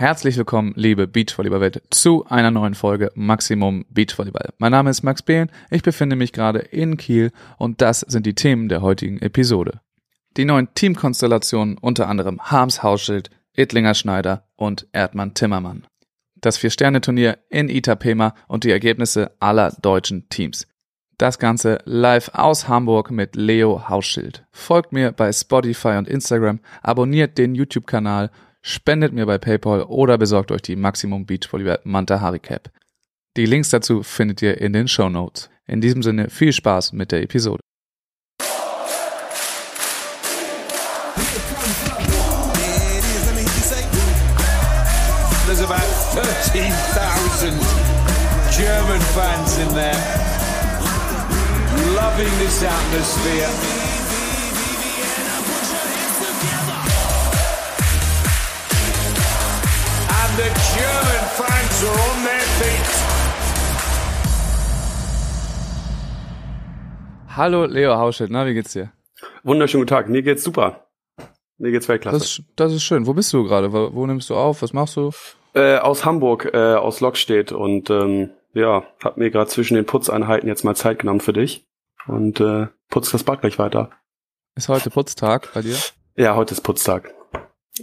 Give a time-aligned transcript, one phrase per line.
[0.00, 4.50] Herzlich willkommen, liebe Beachvolleyball-Welt, zu einer neuen Folge Maximum Beachvolleyball.
[4.58, 8.36] Mein Name ist Max Behlen, ich befinde mich gerade in Kiel und das sind die
[8.36, 9.80] Themen der heutigen Episode.
[10.36, 15.84] Die neuen Teamkonstellationen, unter anderem Harms Hausschild, Ittlinger Schneider und Erdmann Timmermann.
[16.36, 20.68] Das Vier-Sterne-Turnier in Itapema und die Ergebnisse aller deutschen Teams.
[21.16, 24.46] Das Ganze live aus Hamburg mit Leo Hausschild.
[24.52, 28.30] Folgt mir bei Spotify und Instagram, abonniert den YouTube-Kanal
[28.62, 32.70] spendet mir bei PayPal oder besorgt euch die Maximum Beach Volleyball Manta Hari Cap.
[33.36, 35.48] Die Links dazu findet ihr in den Show Notes.
[35.66, 37.60] In diesem Sinne viel Spaß mit der Episode.
[45.46, 47.52] There's about 13,000
[48.54, 49.94] German fans in there,
[51.94, 53.77] loving this atmosphere.
[61.38, 62.90] Fans are on their feet.
[67.36, 68.90] Hallo Leo Hauschild, na, wie geht's dir?
[69.44, 70.88] Wunderschönen guten Tag, mir geht's super.
[71.58, 72.18] Mir geht's Weltklasse.
[72.18, 73.06] Das, das ist schön.
[73.06, 73.72] Wo bist du gerade?
[73.72, 74.62] Wo, wo, nimmst du auf?
[74.62, 75.10] Was machst du?
[75.54, 80.48] Äh, aus Hamburg, äh, aus Lockstedt und ähm, ja, hab mir gerade zwischen den Putzeinheiten
[80.48, 81.66] jetzt mal Zeit genommen für dich
[82.06, 83.90] und äh, putz das Bad gleich weiter.
[84.56, 85.76] Ist heute Putztag bei dir?
[86.16, 87.14] Ja, heute ist Putztag.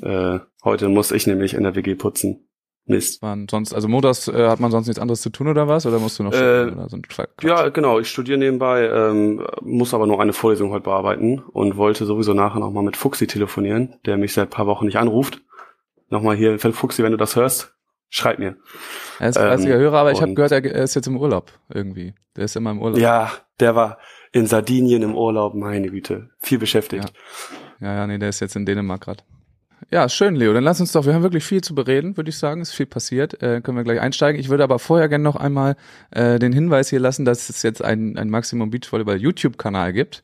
[0.02, 2.45] Äh, heute muss ich nämlich in der WG putzen.
[2.88, 3.22] Mist.
[3.24, 5.86] Man sonst, also montags äh, hat man sonst nichts anderes zu tun oder was?
[5.86, 6.98] Oder musst du noch äh, oder so
[7.42, 8.00] Ja, genau.
[8.00, 12.60] Ich studiere nebenbei, ähm, muss aber nur eine Vorlesung heute bearbeiten und wollte sowieso nachher
[12.60, 15.42] nochmal mit Fuxi telefonieren, der mich seit paar Wochen nicht anruft.
[16.10, 17.74] Nochmal hier, Fuxi, wenn du das hörst,
[18.10, 18.58] schreib mir.
[19.20, 22.14] Er ist fleißiger ähm, Hörer, aber ich habe gehört, er ist jetzt im Urlaub irgendwie.
[22.36, 23.00] Der ist immer im Urlaub.
[23.00, 23.98] Ja, der war
[24.32, 26.30] in Sardinien im Urlaub, meine Güte.
[26.40, 27.12] Viel beschäftigt.
[27.80, 29.24] Ja, ja, ja nee, der ist jetzt in Dänemark gerade.
[29.92, 30.54] Ja, schön, Leo.
[30.54, 32.62] Dann lass uns doch, wir haben wirklich viel zu bereden, würde ich sagen.
[32.62, 33.42] Ist viel passiert.
[33.42, 34.40] Äh, können wir gleich einsteigen.
[34.40, 35.76] Ich würde aber vorher gerne noch einmal
[36.12, 40.24] äh, den Hinweis hier lassen, dass es jetzt ein, ein Maximum Beachvolleyball YouTube-Kanal gibt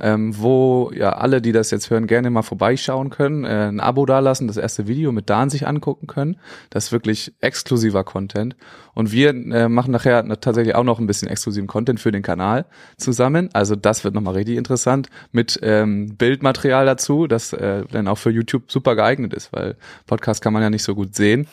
[0.00, 4.06] ähm, wo ja alle, die das jetzt hören, gerne mal vorbeischauen können, äh, ein Abo
[4.06, 6.36] dalassen, das erste Video mit Dan sich angucken können.
[6.70, 8.56] Das ist wirklich exklusiver Content.
[8.94, 12.64] Und wir äh, machen nachher tatsächlich auch noch ein bisschen exklusiven Content für den Kanal
[12.96, 13.50] zusammen.
[13.52, 18.30] Also das wird nochmal richtig interessant mit ähm, Bildmaterial dazu, das äh, dann auch für
[18.30, 19.76] YouTube super geeignet ist, weil
[20.06, 21.46] Podcast kann man ja nicht so gut sehen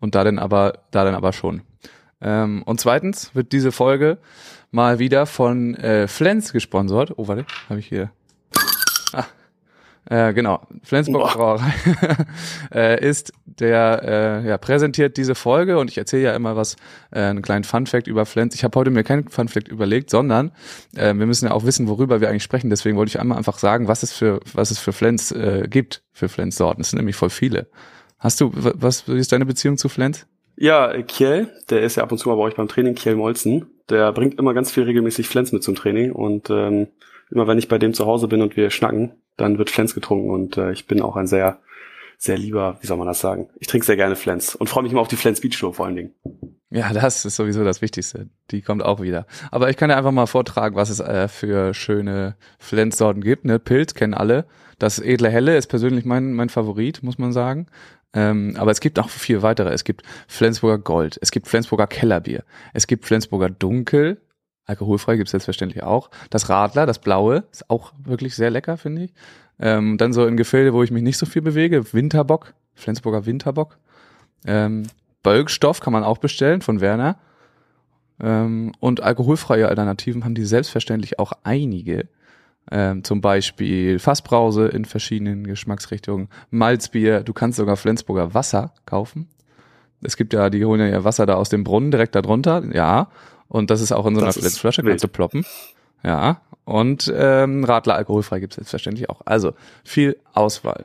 [0.00, 1.62] und da dann aber, da dann aber schon.
[2.22, 4.18] Ähm, und zweitens wird diese Folge
[4.72, 7.12] mal wieder von äh, Flens gesponsert.
[7.16, 8.10] Oh, warte, habe ich hier.
[9.12, 9.26] Ah,
[10.06, 11.72] äh, genau, Flensburg Brauerei
[12.74, 16.76] äh, ist der, äh, ja, präsentiert diese Folge und ich erzähle ja immer was,
[17.12, 18.54] äh, einen kleinen Funfact über Flens.
[18.54, 20.50] Ich habe heute mir keinen Funfact überlegt, sondern
[20.96, 22.70] äh, wir müssen ja auch wissen, worüber wir eigentlich sprechen.
[22.70, 26.02] Deswegen wollte ich einmal einfach sagen, was es für, was es für Flens äh, gibt,
[26.12, 26.80] für Flens-Sorten.
[26.80, 27.68] Es sind nämlich voll viele.
[28.18, 30.26] Hast du, was wie ist deine Beziehung zu Flens?
[30.56, 33.66] Ja, Kiel, der ist ja ab und zu mal bei euch beim Training, Kiel Molzen.
[33.92, 36.88] Der bringt immer ganz viel regelmäßig Flens mit zum Training und ähm,
[37.30, 40.30] immer wenn ich bei dem zu Hause bin und wir schnacken, dann wird Flens getrunken
[40.30, 41.58] und äh, ich bin auch ein sehr,
[42.16, 43.50] sehr lieber, wie soll man das sagen?
[43.60, 45.86] Ich trinke sehr gerne Flens und freue mich immer auf die Flens Beach Show vor
[45.86, 46.14] allen Dingen.
[46.70, 48.30] Ja, das ist sowieso das Wichtigste.
[48.50, 49.26] Die kommt auch wieder.
[49.50, 53.44] Aber ich kann ja einfach mal vortragen, was es äh, für schöne Flens-Sorten gibt.
[53.44, 53.58] Ne?
[53.58, 54.46] Pilz kennen alle.
[54.78, 57.66] Das edle Helle ist persönlich mein, mein Favorit, muss man sagen.
[58.14, 59.70] Ähm, aber es gibt auch viel weitere.
[59.70, 64.20] Es gibt Flensburger Gold, es gibt Flensburger Kellerbier, es gibt Flensburger Dunkel,
[64.66, 66.10] alkoholfrei gibt's selbstverständlich auch.
[66.30, 69.14] Das Radler, das Blaue, ist auch wirklich sehr lecker, finde ich.
[69.58, 73.78] Ähm, dann so in Gefilde, wo ich mich nicht so viel bewege, Winterbock, Flensburger Winterbock.
[74.44, 74.84] Ähm,
[75.22, 77.18] Bölkstoff kann man auch bestellen von Werner.
[78.20, 82.08] Ähm, und alkoholfreie Alternativen haben die selbstverständlich auch einige.
[82.70, 89.28] Ähm, zum Beispiel Fassbrause in verschiedenen Geschmacksrichtungen, Malzbier, du kannst sogar Flensburger Wasser kaufen.
[90.00, 93.08] Es gibt ja, die holen ja ihr Wasser da aus dem Brunnen direkt darunter, ja.
[93.48, 95.44] Und das ist auch in so einer Flensflasche, kannst du ploppen.
[96.02, 96.40] Ja.
[96.64, 99.20] Und ähm, Radler alkoholfrei gibt's selbstverständlich auch.
[99.24, 99.52] Also
[99.84, 100.84] viel Auswahl.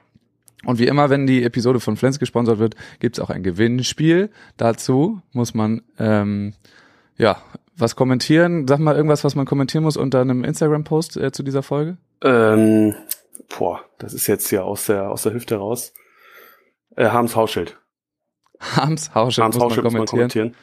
[0.65, 4.29] Und wie immer, wenn die Episode von Flens gesponsert wird, gibt's auch ein Gewinnspiel.
[4.57, 6.53] Dazu muss man ähm,
[7.17, 7.37] ja
[7.77, 8.67] was kommentieren?
[8.67, 11.97] Sag mal irgendwas, was man kommentieren muss unter einem Instagram-Post äh, zu dieser Folge.
[12.23, 12.95] Ähm,
[13.57, 15.93] boah, das ist jetzt ja aus der aus der Hüfte raus.
[16.95, 17.77] Äh, Harms Hausschild.
[18.59, 20.55] Harms Hausschild, Harms muss, man muss man kommentieren.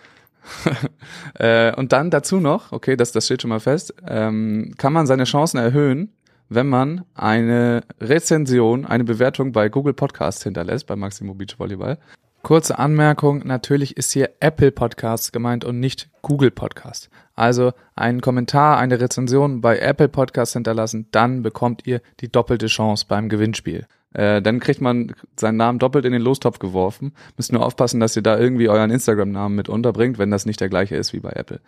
[1.38, 5.06] äh, und dann dazu noch, okay, das, das steht schon mal fest, ähm, kann man
[5.06, 6.12] seine Chancen erhöhen,
[6.48, 11.98] wenn man eine Rezension, eine Bewertung bei Google Podcast hinterlässt, bei Maximo Beach Volleyball.
[12.44, 17.08] Kurze Anmerkung, natürlich ist hier Apple Podcast gemeint und nicht Google Podcast.
[17.34, 23.06] Also einen Kommentar, eine Rezension bei Apple Podcast hinterlassen, dann bekommt ihr die doppelte Chance
[23.08, 23.86] beim Gewinnspiel.
[24.12, 27.14] Äh, dann kriegt man seinen Namen doppelt in den Lostopf geworfen.
[27.38, 30.68] Müsst nur aufpassen, dass ihr da irgendwie euren Instagram-Namen mit unterbringt, wenn das nicht der
[30.68, 31.60] gleiche ist wie bei Apple.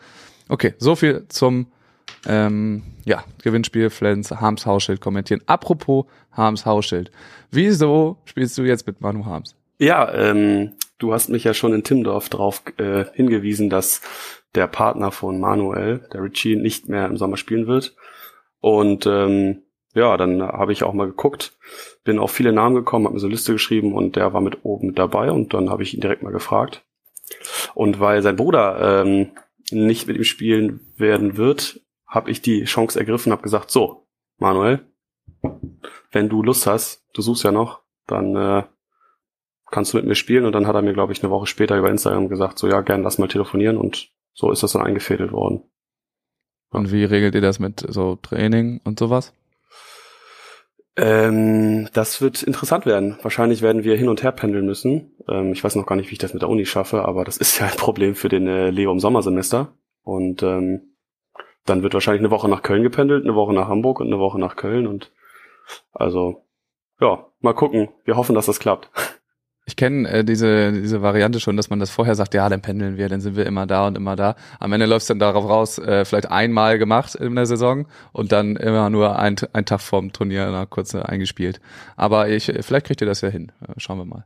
[0.50, 1.69] Okay, so viel zum
[2.26, 5.40] ähm, ja, Gewinnspiel Flens, Harms Hausschild kommentieren.
[5.46, 7.11] Apropos Harms Hausschild.
[7.50, 9.56] Wieso spielst du jetzt mit Manu Harms?
[9.78, 14.00] Ja, ähm, du hast mich ja schon in Timdorf darauf äh, hingewiesen, dass
[14.55, 17.94] der Partner von Manuel, der Richie, nicht mehr im Sommer spielen wird.
[18.61, 19.62] Und ähm,
[19.94, 21.56] ja, dann habe ich auch mal geguckt,
[22.05, 24.64] bin auf viele Namen gekommen, habe mir so eine Liste geschrieben und der war mit
[24.64, 26.84] oben dabei und dann habe ich ihn direkt mal gefragt.
[27.75, 29.32] Und weil sein Bruder ähm,
[29.70, 34.06] nicht mit ihm spielen werden wird, habe ich die Chance ergriffen, habe gesagt, so,
[34.38, 34.81] Manuel,
[36.12, 38.62] wenn du Lust hast, du suchst ja noch, dann äh,
[39.71, 40.45] kannst du mit mir spielen?
[40.45, 42.81] Und dann hat er mir, glaube ich, eine Woche später über Instagram gesagt, so ja,
[42.81, 45.63] gern lass mal telefonieren und so ist das dann eingefädelt worden.
[46.71, 49.33] Und wie regelt ihr das mit so Training und sowas?
[50.97, 53.19] Ähm, das wird interessant werden.
[53.23, 55.15] Wahrscheinlich werden wir hin und her pendeln müssen.
[55.29, 57.37] Ähm, ich weiß noch gar nicht, wie ich das mit der Uni schaffe, aber das
[57.37, 59.75] ist ja ein Problem für den äh, Leo im Sommersemester.
[60.03, 60.97] Und ähm,
[61.67, 64.39] dann wird wahrscheinlich eine Woche nach Köln gependelt, eine Woche nach Hamburg und eine Woche
[64.39, 64.87] nach Köln.
[64.87, 65.13] Und
[65.93, 66.45] also,
[67.01, 67.89] ja, mal gucken.
[68.05, 68.91] Wir hoffen, dass das klappt.
[69.69, 72.97] Ich kenne äh, diese, diese Variante schon, dass man das vorher sagt, ja, dann pendeln
[72.97, 74.37] wir, dann sind wir immer da und immer da.
[74.61, 78.31] Am Ende läuft es dann darauf raus, äh, vielleicht einmal gemacht in der Saison und
[78.31, 81.61] dann immer nur ein, ein Tag vorm Turnier na, kurz äh, eingespielt.
[81.97, 83.51] Aber ich, vielleicht kriegt ihr das ja hin.
[83.61, 84.25] Äh, schauen wir mal.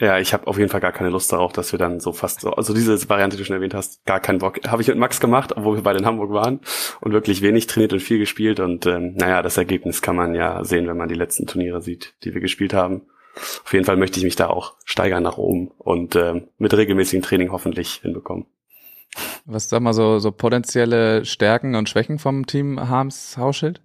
[0.00, 2.40] Ja, ich habe auf jeden Fall gar keine Lust darauf, dass wir dann so fast
[2.40, 4.58] so, also diese Variante, die du schon erwähnt hast, gar keinen Bock.
[4.66, 6.60] Habe ich mit Max gemacht, obwohl wir beide in Hamburg waren
[7.00, 8.58] und wirklich wenig trainiert und viel gespielt.
[8.60, 12.14] Und ähm, naja, das Ergebnis kann man ja sehen, wenn man die letzten Turniere sieht,
[12.24, 13.02] die wir gespielt haben.
[13.36, 17.22] Auf jeden Fall möchte ich mich da auch steigern nach oben und äh, mit regelmäßigem
[17.22, 18.46] Training hoffentlich hinbekommen.
[19.44, 23.80] Was sag mal so, so potenzielle Stärken und Schwächen vom Team Harms Hausschild?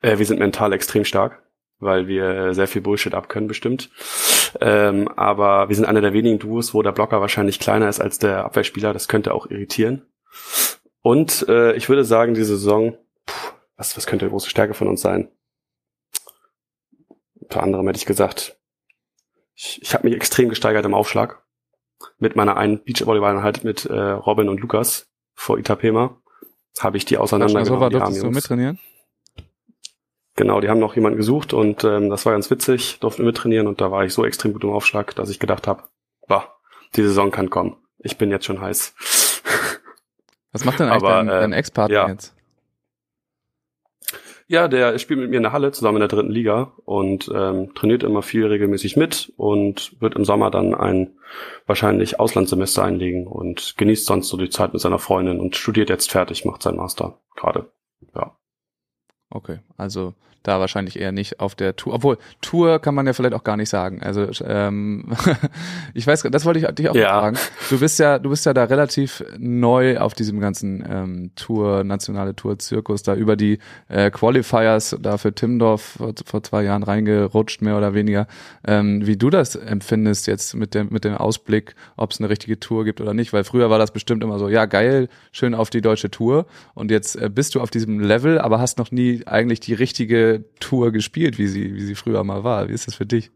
[0.00, 1.42] Äh, wir sind mental extrem stark,
[1.78, 3.90] weil wir sehr viel Bullshit abkönnen bestimmt.
[4.60, 8.18] Ähm, aber wir sind einer der wenigen Duos, wo der Blocker wahrscheinlich kleiner ist als
[8.18, 8.92] der Abwehrspieler.
[8.92, 10.06] Das könnte auch irritieren.
[11.02, 12.96] Und äh, ich würde sagen, diese Saison,
[13.28, 15.28] pff, was, was könnte eine große Stärke von uns sein?
[17.48, 18.58] Unter anderem hätte ich gesagt,
[19.54, 21.42] ich, ich habe mich extrem gesteigert im Aufschlag.
[22.18, 26.20] Mit meiner einen Beachvolleyball-Einheit mit äh, Robin und Lukas vor Itapema
[26.78, 27.74] habe ich die auseinandergenommen.
[27.74, 28.78] So war, durftest du mittrainieren?
[30.36, 33.80] Genau, die haben noch jemanden gesucht und ähm, das war ganz witzig, durften mittrainieren und
[33.80, 35.84] da war ich so extrem gut im Aufschlag, dass ich gedacht habe,
[36.28, 36.54] bah,
[36.94, 37.76] die Saison kann kommen.
[37.98, 38.94] Ich bin jetzt schon heiß.
[40.52, 42.08] Was macht denn eigentlich Aber, dein, dein äh, Ex-Partner ja.
[42.08, 42.36] jetzt?
[44.50, 47.74] Ja, der spielt mit mir in der Halle zusammen in der dritten Liga und ähm,
[47.74, 51.18] trainiert immer viel regelmäßig mit und wird im Sommer dann ein
[51.66, 56.10] wahrscheinlich Auslandssemester einlegen und genießt sonst so die Zeit mit seiner Freundin und studiert jetzt
[56.10, 57.70] fertig, macht sein Master gerade.
[58.14, 58.38] Ja.
[59.30, 60.14] Okay, also
[60.48, 61.94] da wahrscheinlich eher nicht auf der Tour.
[61.94, 64.02] Obwohl, Tour kann man ja vielleicht auch gar nicht sagen.
[64.02, 65.12] Also ähm,
[65.94, 67.20] ich weiß, das wollte ich dich auch ja.
[67.20, 67.36] fragen.
[67.68, 72.34] Du bist ja, du bist ja da relativ neu auf diesem ganzen ähm, Tour, nationale
[72.34, 73.58] Tour-Zirkus, da über die
[73.88, 78.26] äh, Qualifiers da für Timdorf vor, vor zwei Jahren reingerutscht, mehr oder weniger.
[78.66, 82.58] Ähm, wie du das empfindest jetzt mit dem, mit dem Ausblick, ob es eine richtige
[82.58, 85.68] Tour gibt oder nicht, weil früher war das bestimmt immer so, ja geil, schön auf
[85.68, 89.17] die deutsche Tour und jetzt äh, bist du auf diesem Level, aber hast noch nie
[89.26, 92.68] eigentlich die richtige Tour gespielt, wie sie, wie sie früher mal war.
[92.68, 93.30] Wie ist das für dich?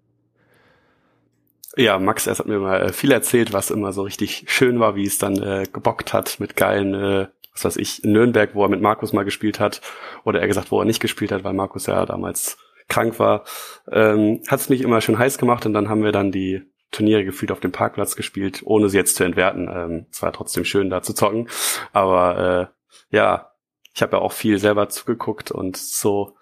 [1.77, 4.95] Ja, Max erst hat mir mal äh, viel erzählt, was immer so richtig schön war,
[4.95, 8.63] wie es dann äh, gebockt hat mit geilen, äh, was weiß ich, in Nürnberg, wo
[8.63, 9.81] er mit Markus mal gespielt hat,
[10.25, 13.45] oder er gesagt, wo er nicht gespielt hat, weil Markus ja damals krank war,
[13.91, 17.25] ähm, hat es mich immer schön heiß gemacht und dann haben wir dann die Turniere
[17.25, 19.69] gefühlt auf dem Parkplatz gespielt, ohne sie jetzt zu entwerten.
[19.73, 21.49] Ähm, es war trotzdem schön, da zu zocken.
[21.93, 22.71] Aber
[23.11, 23.52] äh, ja,
[23.95, 26.37] ich habe ja auch viel selber zugeguckt und so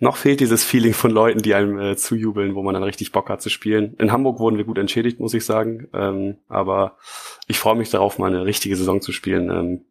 [0.00, 3.28] noch fehlt dieses Feeling von Leuten, die einem äh, zujubeln, wo man dann richtig Bock
[3.28, 3.94] hat zu spielen.
[3.98, 5.88] In Hamburg wurden wir gut entschädigt, muss ich sagen.
[5.94, 6.98] Ähm, aber
[7.46, 9.84] ich freue mich darauf, mal eine richtige Saison zu spielen ähm,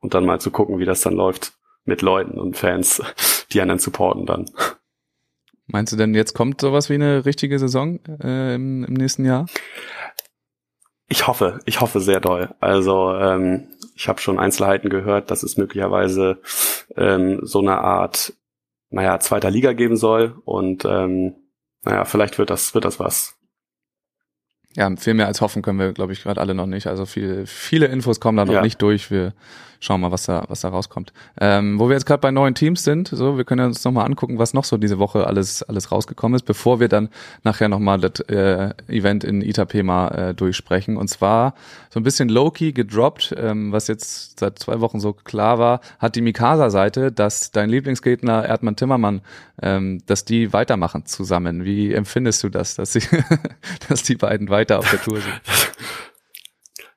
[0.00, 1.52] und dann mal zu gucken, wie das dann läuft
[1.84, 3.02] mit Leuten und Fans,
[3.52, 4.50] die einen dann supporten dann.
[5.66, 9.46] Meinst du denn, jetzt kommt sowas wie eine richtige Saison äh, im, im nächsten Jahr?
[11.08, 12.54] Ich hoffe, ich hoffe sehr doll.
[12.60, 13.68] Also ähm,
[14.00, 16.40] ich habe schon Einzelheiten gehört, dass es möglicherweise
[16.96, 18.32] ähm, so eine Art,
[18.88, 21.34] naja, zweiter Liga geben soll und ähm,
[21.82, 23.36] naja, vielleicht wird das, wird das was.
[24.74, 26.86] Ja, viel mehr als hoffen können wir, glaube ich, gerade alle noch nicht.
[26.86, 28.62] Also viel, viele Infos kommen da noch Ja.
[28.62, 29.10] nicht durch.
[29.10, 29.34] Wir
[29.80, 31.12] schauen mal, was da, was da rauskommt.
[31.40, 34.38] Ähm, wo wir jetzt gerade bei neuen Teams sind, so, wir können uns nochmal angucken,
[34.38, 37.08] was noch so diese Woche alles, alles rausgekommen ist, bevor wir dann
[37.44, 40.98] nachher nochmal das äh, Event in Itapema äh, durchsprechen.
[40.98, 41.54] Und zwar
[41.88, 46.14] so ein bisschen low-key gedroppt, ähm, was jetzt seit zwei Wochen so klar war, hat
[46.14, 49.22] die Mikasa-Seite, dass dein Lieblingsgegner Erdmann Timmermann,
[49.62, 51.64] ähm, dass die weitermachen zusammen.
[51.64, 53.02] Wie empfindest du das, dass sie,
[53.88, 55.40] dass die beiden weiter auf der Tour sind?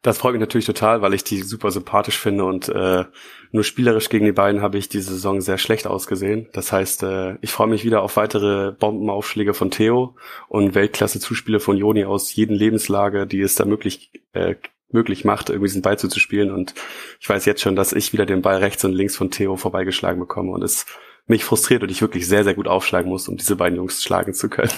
[0.04, 3.06] Das freut mich natürlich total, weil ich die super sympathisch finde und äh,
[3.52, 6.50] nur spielerisch gegen die beiden habe ich diese Saison sehr schlecht ausgesehen.
[6.52, 10.16] Das heißt, äh, ich freue mich wieder auf weitere Bombenaufschläge von Theo
[10.50, 14.56] und Weltklasse-Zuspiele von Joni aus jeden Lebenslage, die es da möglich äh,
[14.92, 16.52] möglich macht, irgendwie diesen Ball zuzuspielen.
[16.52, 16.76] Und
[17.20, 20.20] ich weiß jetzt schon, dass ich wieder den Ball rechts und links von Theo vorbeigeschlagen
[20.20, 20.86] bekomme und es
[21.26, 24.34] mich frustriert und ich wirklich sehr, sehr gut aufschlagen muss, um diese beiden Jungs schlagen
[24.34, 24.72] zu können.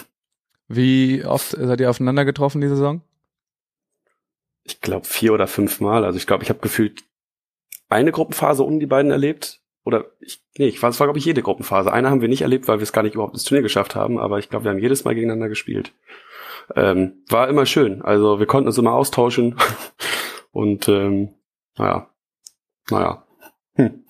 [0.67, 3.01] Wie oft seid ihr aufeinander getroffen diese Saison?
[4.65, 6.03] Ich glaube, vier oder fünf Mal.
[6.03, 7.03] Also ich glaube, ich habe gefühlt
[7.87, 9.61] eine Gruppenphase um die beiden erlebt.
[9.83, 11.93] Oder ich, nee, ich war, es war, glaube ich, jede Gruppenphase.
[11.93, 14.17] Eine haben wir nicht erlebt, weil wir es gar nicht überhaupt ins Turnier geschafft haben,
[14.17, 15.93] aber ich glaube, wir haben jedes Mal gegeneinander gespielt.
[16.75, 18.01] Ähm, war immer schön.
[18.01, 19.55] Also wir konnten uns immer austauschen.
[20.51, 21.29] Und ähm,
[21.77, 22.09] naja.
[22.89, 23.23] Naja.
[23.75, 24.03] Hm.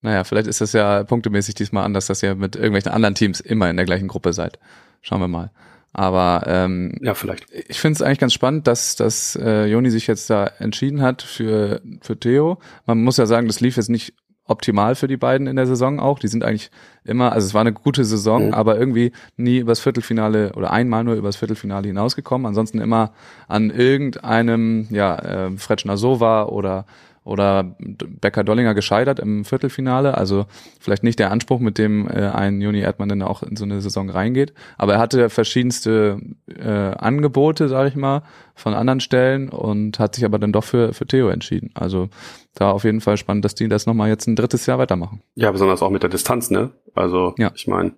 [0.00, 3.70] Naja, vielleicht ist das ja punktemäßig diesmal anders, dass ihr mit irgendwelchen anderen Teams immer
[3.70, 4.58] in der gleichen Gruppe seid.
[5.00, 5.52] Schauen wir mal.
[5.92, 7.46] Aber ähm, Ja, vielleicht.
[7.68, 11.22] ich finde es eigentlich ganz spannend, dass, dass äh, Joni sich jetzt da entschieden hat
[11.22, 12.58] für, für Theo.
[12.86, 16.00] Man muss ja sagen, das lief jetzt nicht optimal für die beiden in der Saison
[16.00, 16.18] auch.
[16.18, 16.70] Die sind eigentlich
[17.04, 18.54] immer, also es war eine gute Saison, Mhm.
[18.54, 22.46] aber irgendwie nie übers Viertelfinale oder einmal nur übers Viertelfinale hinausgekommen.
[22.46, 23.12] Ansonsten immer
[23.46, 26.86] an irgendeinem, ja, äh, Fretschner Sova oder
[27.24, 30.16] oder Becker Dollinger gescheitert im Viertelfinale.
[30.16, 30.46] Also
[30.80, 33.80] vielleicht nicht der Anspruch, mit dem äh, ein Juni Erdmann dann auch in so eine
[33.80, 34.52] Saison reingeht.
[34.78, 38.22] Aber er hatte verschiedenste äh, Angebote, sage ich mal,
[38.54, 41.70] von anderen Stellen und hat sich aber dann doch für, für Theo entschieden.
[41.74, 42.08] Also
[42.54, 45.22] da auf jeden Fall spannend, dass die das nochmal jetzt ein drittes Jahr weitermachen.
[45.34, 46.70] Ja, besonders auch mit der Distanz, ne?
[46.94, 47.50] Also, Ja.
[47.54, 47.92] ich meine,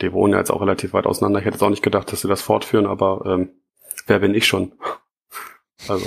[0.00, 1.38] die wohnen ja jetzt auch relativ weit auseinander.
[1.38, 3.50] Ich hätte jetzt auch nicht gedacht, dass sie das fortführen, aber ähm,
[4.06, 4.72] wer bin ich schon?
[5.88, 6.04] Also,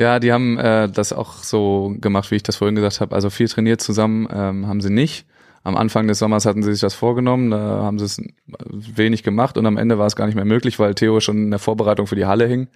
[0.00, 3.14] Ja, die haben äh, das auch so gemacht, wie ich das vorhin gesagt habe.
[3.14, 5.26] Also viel trainiert zusammen ähm, haben sie nicht.
[5.62, 9.58] Am Anfang des Sommers hatten sie sich das vorgenommen, da haben sie es wenig gemacht
[9.58, 12.06] und am Ende war es gar nicht mehr möglich, weil Theo schon in der Vorbereitung
[12.06, 12.68] für die Halle hing.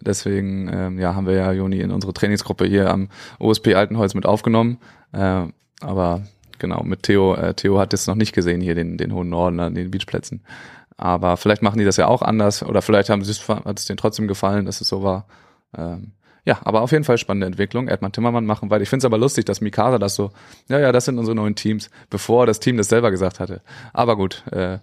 [0.00, 4.26] Deswegen ähm, ja, haben wir ja Joni in unsere Trainingsgruppe hier am OSP Altenholz mit
[4.26, 4.78] aufgenommen.
[5.12, 5.44] Äh,
[5.80, 6.22] aber
[6.58, 9.60] genau, mit Theo, äh, Theo hat es noch nicht gesehen hier den, den hohen Norden
[9.60, 10.42] an den Beachplätzen.
[10.96, 13.96] Aber vielleicht machen die das ja auch anders oder vielleicht haben sie hat es denen
[13.96, 15.28] trotzdem gefallen, dass es so war.
[15.78, 17.88] Ähm, ja, aber auf jeden Fall spannende Entwicklung.
[17.88, 20.30] Erdmann Timmermann machen, weil ich finde es aber lustig, dass Mikasa das so,
[20.68, 23.62] ja, ja, das sind unsere neuen Teams, bevor das Team das selber gesagt hatte.
[23.92, 24.78] Aber gut, äh,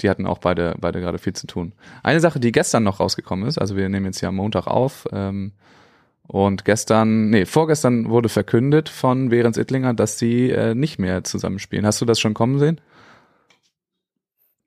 [0.00, 1.72] die hatten auch beide, beide gerade viel zu tun.
[2.02, 5.06] Eine Sache, die gestern noch rausgekommen ist, also wir nehmen jetzt hier am Montag auf,
[5.12, 5.52] ähm,
[6.28, 11.86] und gestern, nee, vorgestern wurde verkündet von Behrens Ittlinger, dass sie äh, nicht mehr zusammenspielen.
[11.86, 12.80] Hast du das schon kommen sehen?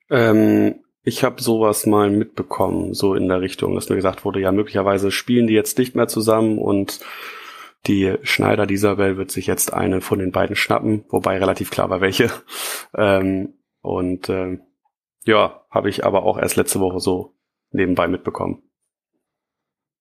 [0.09, 4.51] ähm, ich habe sowas mal mitbekommen, so in der Richtung, dass mir gesagt wurde, ja,
[4.51, 6.99] möglicherweise spielen die jetzt nicht mehr zusammen und
[7.87, 12.01] die Schneider Isabel wird sich jetzt eine von den beiden schnappen, wobei relativ klar war
[12.01, 12.31] welche.
[12.97, 14.61] Ähm, und ähm,
[15.25, 17.35] ja, habe ich aber auch erst letzte Woche so
[17.69, 18.63] nebenbei mitbekommen.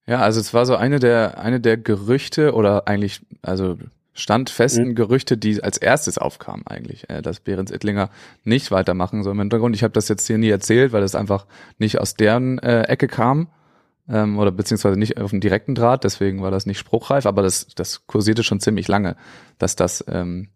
[0.06, 3.76] Ja, also es war so eine der, eine der Gerüchte oder eigentlich, also
[4.18, 4.94] standfesten Mhm.
[4.94, 8.10] Gerüchte, die als erstes aufkamen eigentlich, äh, dass Behrens Ittlinger
[8.44, 9.76] nicht weitermachen soll im Hintergrund.
[9.76, 11.46] Ich habe das jetzt hier nie erzählt, weil das einfach
[11.78, 13.48] nicht aus deren äh, Ecke kam
[14.08, 17.68] ähm, oder beziehungsweise nicht auf dem direkten Draht, deswegen war das nicht spruchreif, aber das,
[17.74, 19.16] das kursierte schon ziemlich lange,
[19.58, 20.48] dass das ähm,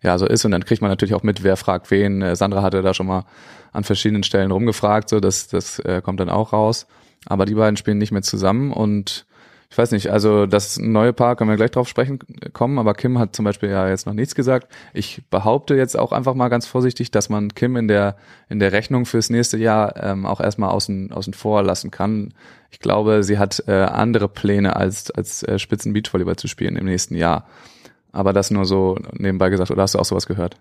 [0.00, 2.22] ja so ist und dann kriegt man natürlich auch mit, wer fragt wen.
[2.22, 3.24] Äh, Sandra hatte da schon mal
[3.72, 6.86] an verschiedenen Stellen rumgefragt, so das, das äh, kommt dann auch raus.
[7.26, 9.26] Aber die beiden spielen nicht mehr zusammen und
[9.70, 12.18] ich weiß nicht, also das neue Paar können wir gleich drauf sprechen
[12.54, 14.72] kommen, aber Kim hat zum Beispiel ja jetzt noch nichts gesagt.
[14.94, 18.16] Ich behaupte jetzt auch einfach mal ganz vorsichtig, dass man Kim in der
[18.48, 22.32] in der Rechnung fürs nächste Jahr ähm, auch erstmal außen außen vor lassen kann.
[22.70, 26.86] Ich glaube, sie hat äh, andere Pläne als als äh, Spitzen Beachvolleyball zu spielen im
[26.86, 27.46] nächsten Jahr.
[28.10, 29.70] Aber das nur so nebenbei gesagt.
[29.70, 30.56] Oder hast du auch sowas gehört?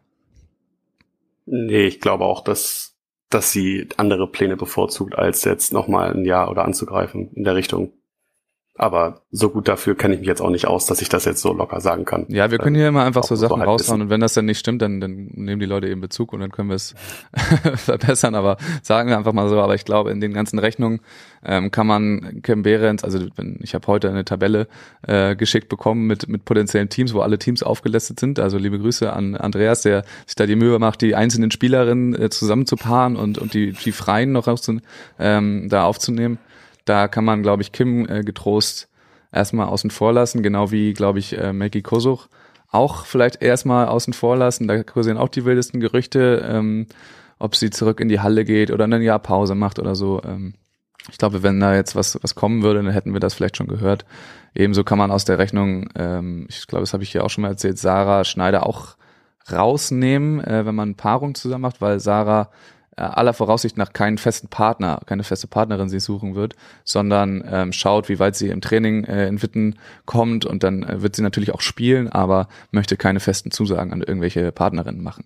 [1.45, 2.97] Nee, ich glaube auch, dass,
[3.29, 7.93] dass sie andere Pläne bevorzugt, als jetzt nochmal ein Jahr oder anzugreifen in der Richtung.
[8.77, 11.41] Aber so gut dafür kenne ich mich jetzt auch nicht aus, dass ich das jetzt
[11.41, 12.25] so locker sagen kann.
[12.29, 14.01] Ja, wir können hier immer einfach auch so so Sachen halb raushauen wissen.
[14.03, 16.51] und wenn das dann nicht stimmt, dann, dann nehmen die Leute eben Bezug und dann
[16.51, 16.93] können wir es
[17.75, 18.35] verbessern.
[18.35, 19.59] Aber sagen wir einfach mal so.
[19.59, 21.01] Aber ich glaube, in den ganzen Rechnungen
[21.43, 23.19] ähm, kann man Kim Behrens, also
[23.61, 24.67] ich habe heute eine Tabelle
[25.07, 28.39] äh, geschickt bekommen mit, mit potenziellen Teams, wo alle Teams aufgelistet sind.
[28.39, 32.29] Also liebe Grüße an Andreas, der sich da die Mühe macht, die einzelnen Spielerinnen äh,
[32.29, 34.79] zusammenzupaaren und, und die, die Freien noch rauszu,
[35.19, 36.37] ähm, da aufzunehmen.
[36.89, 38.89] Da kann man, glaube ich, Kim äh, getrost
[39.31, 42.27] erstmal außen vor lassen, genau wie, glaube ich, äh, Maggie Kosuch
[42.69, 44.67] auch vielleicht erstmal außen vor lassen.
[44.67, 46.87] Da kursieren auch die wildesten Gerüchte, ähm,
[47.39, 50.21] ob sie zurück in die Halle geht oder ein Jahr Pause macht oder so.
[50.23, 50.53] Ähm,
[51.09, 53.67] ich glaube, wenn da jetzt was, was kommen würde, dann hätten wir das vielleicht schon
[53.67, 54.05] gehört.
[54.53, 57.43] Ebenso kann man aus der Rechnung, ähm, ich glaube, das habe ich hier auch schon
[57.43, 58.97] mal erzählt, Sarah Schneider auch
[59.49, 62.49] rausnehmen, äh, wenn man Paarung zusammen macht, weil Sarah
[63.03, 68.09] aller Voraussicht nach keinen festen Partner, keine feste Partnerin sie suchen wird, sondern ähm, schaut,
[68.09, 69.75] wie weit sie im Training äh, in Witten
[70.05, 74.01] kommt und dann äh, wird sie natürlich auch spielen, aber möchte keine festen Zusagen an
[74.01, 75.25] irgendwelche Partnerinnen machen.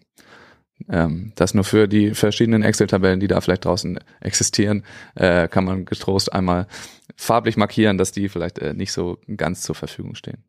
[0.90, 4.84] Ähm, das nur für die verschiedenen Excel-Tabellen, die da vielleicht draußen existieren,
[5.16, 6.68] äh, kann man getrost einmal
[7.16, 10.44] farblich markieren, dass die vielleicht äh, nicht so ganz zur Verfügung stehen.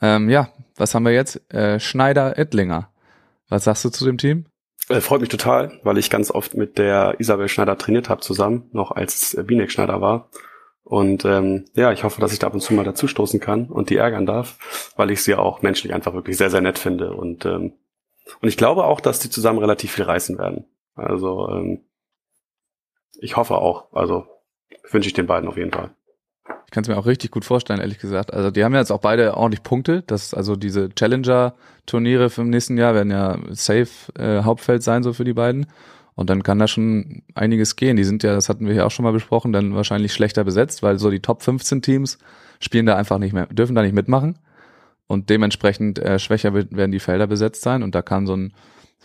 [0.00, 1.52] Ähm, ja, was haben wir jetzt?
[1.52, 2.90] Äh, Schneider Ettlinger.
[3.48, 4.46] Was sagst du zu dem Team?
[4.88, 8.68] Äh, freut mich total, weil ich ganz oft mit der Isabel Schneider trainiert habe zusammen,
[8.72, 10.28] noch als Binek Schneider war.
[10.84, 13.90] Und ähm, ja, ich hoffe, dass ich da ab und zu mal dazustoßen kann und
[13.90, 17.12] die ärgern darf, weil ich sie auch menschlich einfach wirklich sehr, sehr nett finde.
[17.12, 17.72] Und, ähm,
[18.40, 20.66] und ich glaube auch, dass die zusammen relativ viel reißen werden.
[20.94, 21.80] Also ähm,
[23.18, 23.92] ich hoffe auch.
[23.92, 24.28] Also
[24.88, 25.90] wünsche ich den beiden auf jeden Fall.
[26.66, 28.34] Ich kann es mir auch richtig gut vorstellen, ehrlich gesagt.
[28.34, 30.02] Also die haben ja jetzt auch beide ordentlich Punkte.
[30.06, 33.88] Das also diese Challenger-Turniere für im nächsten Jahr werden ja safe
[34.18, 35.66] äh, Hauptfeld sein so für die beiden.
[36.16, 37.96] Und dann kann da schon einiges gehen.
[37.96, 40.82] Die sind ja, das hatten wir hier auch schon mal besprochen, dann wahrscheinlich schlechter besetzt,
[40.82, 42.18] weil so die Top 15 Teams
[42.58, 44.38] spielen da einfach nicht mehr, dürfen da nicht mitmachen.
[45.06, 47.82] Und dementsprechend äh, schwächer werden die Felder besetzt sein.
[47.82, 48.52] Und da kann so ein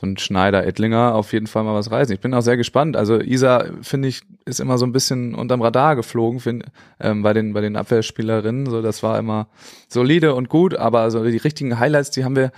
[0.06, 2.14] ein Schneider Ettlinger auf jeden Fall mal was reißen.
[2.14, 2.96] Ich bin auch sehr gespannt.
[2.96, 6.66] Also Isa, finde ich, ist immer so ein bisschen unterm Radar geflogen find,
[7.00, 8.66] ähm, bei den bei den Abwehrspielerinnen.
[8.66, 9.48] So, das war immer
[9.88, 12.52] solide und gut, aber so die richtigen Highlights, die haben wir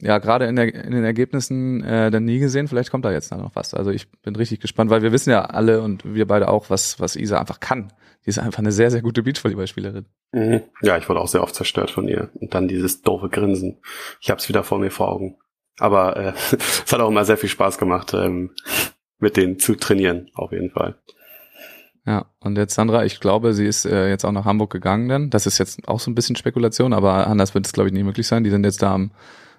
[0.00, 2.68] ja gerade in, in den Ergebnissen äh, dann nie gesehen.
[2.68, 3.74] Vielleicht kommt da jetzt noch was.
[3.74, 7.00] Also ich bin richtig gespannt, weil wir wissen ja alle und wir beide auch, was
[7.00, 7.92] was Isa einfach kann.
[8.24, 10.06] Die ist einfach eine sehr sehr gute Beachvolleyballspielerin.
[10.32, 10.62] Mhm.
[10.82, 13.78] Ja, ich wurde auch sehr oft zerstört von ihr und dann dieses doofe Grinsen.
[14.20, 15.36] Ich habe es wieder vor mir vor Augen.
[15.78, 18.50] Aber äh, es hat auch immer sehr viel Spaß gemacht, ähm,
[19.18, 20.96] mit denen zu trainieren, auf jeden Fall.
[22.06, 25.30] Ja, und jetzt Sandra, ich glaube, sie ist äh, jetzt auch nach Hamburg gegangen dann.
[25.30, 28.04] Das ist jetzt auch so ein bisschen Spekulation, aber anders wird es, glaube ich, nicht
[28.04, 28.44] möglich sein.
[28.44, 29.12] Die sind jetzt da am,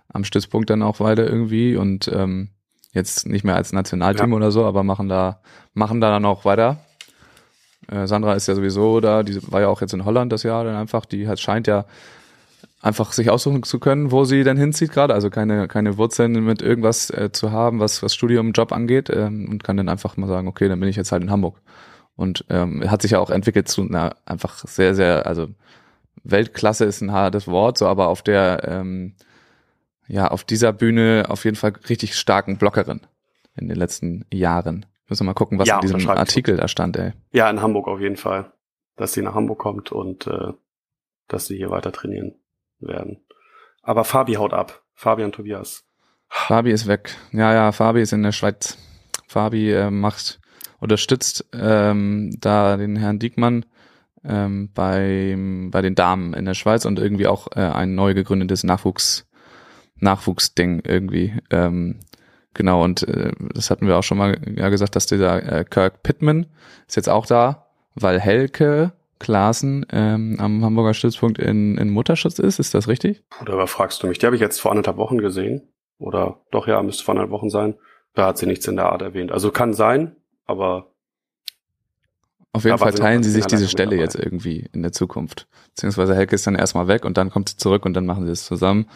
[0.09, 2.49] am Stützpunkt dann auch weiter irgendwie und ähm,
[2.93, 4.35] jetzt nicht mehr als Nationalteam ja.
[4.35, 5.41] oder so, aber machen da,
[5.73, 6.77] machen da dann auch weiter.
[7.87, 10.63] Äh, Sandra ist ja sowieso da, die war ja auch jetzt in Holland das Jahr
[10.63, 11.85] dann einfach, die hat, scheint ja
[12.85, 16.61] einfach sich aussuchen zu können, wo sie denn hinzieht gerade, also keine keine Wurzeln mit
[16.61, 20.27] irgendwas äh, zu haben, was was Studium, Job angeht ähm, und kann dann einfach mal
[20.27, 21.61] sagen, okay, dann bin ich jetzt halt in Hamburg.
[22.15, 25.47] Und ähm, hat sich ja auch entwickelt zu einer einfach sehr sehr also
[26.23, 29.15] Weltklasse ist ein hartes Wort, so aber auf der ähm,
[30.07, 33.01] ja auf dieser Bühne auf jeden Fall richtig starken Blockerin
[33.55, 34.85] in den letzten Jahren.
[35.09, 37.13] Müssen wir mal gucken, was ja, in diesem Artikel da stand, ey.
[37.31, 38.51] Ja, in Hamburg auf jeden Fall,
[38.95, 40.53] dass sie nach Hamburg kommt und äh,
[41.27, 42.35] dass sie hier weiter trainieren
[42.79, 43.25] werden.
[43.81, 44.81] Aber Fabi haut ab.
[44.93, 45.83] Fabian Tobias.
[46.27, 47.15] Fabi ist weg.
[47.31, 48.77] Ja, ja, Fabi ist in der Schweiz.
[49.27, 50.39] Fabi äh, macht,
[50.79, 53.65] unterstützt ähm, da den Herrn Diekmann
[54.23, 58.63] ähm, beim, bei den Damen in der Schweiz und irgendwie auch äh, ein neu gegründetes
[58.63, 59.27] Nachwuchs,
[59.99, 61.33] Nachwuchsding irgendwie.
[61.51, 61.99] Ähm,
[62.53, 66.03] genau, und äh, das hatten wir auch schon mal ja, gesagt, dass dieser äh, Kirk
[66.03, 66.47] Pittman
[66.87, 72.59] ist jetzt auch da, weil Helke Klaassen ähm, am Hamburger Stützpunkt in, in Mutterschutz ist.
[72.59, 73.23] Ist das richtig?
[73.41, 74.19] Oder fragst du mich?
[74.19, 75.69] Die habe ich jetzt vor anderthalb Wochen gesehen.
[75.97, 77.75] Oder doch, ja, müsste vor anderthalb Wochen sein.
[78.13, 79.31] Da hat sie nichts in der Art erwähnt.
[79.31, 80.91] Also kann sein, aber.
[82.51, 85.47] Auf jeden Fall teilen sie sich diese Stelle jetzt irgendwie in der Zukunft.
[85.75, 88.31] Beziehungsweise Helke ist dann erstmal weg und dann kommt sie zurück und dann machen sie
[88.31, 88.87] es zusammen.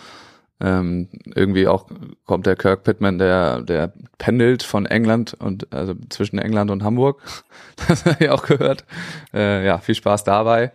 [0.61, 1.85] Ähm, irgendwie auch
[2.25, 7.21] kommt der Kirk Pittman, der, der pendelt von England und also zwischen England und Hamburg.
[7.87, 8.83] Das habe ich auch gehört.
[9.33, 10.73] Äh, ja, viel Spaß dabei.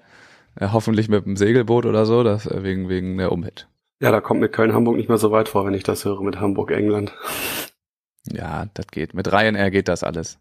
[0.59, 3.69] Äh, hoffentlich mit dem Segelboot oder so, das äh, wegen, wegen der Umwelt.
[4.01, 6.41] Ja, da kommt mir Köln-Hamburg nicht mehr so weit vor, wenn ich das höre mit
[6.41, 7.13] Hamburg-England.
[8.33, 9.13] Ja, das geht.
[9.13, 10.39] Mit Ryanair geht das alles.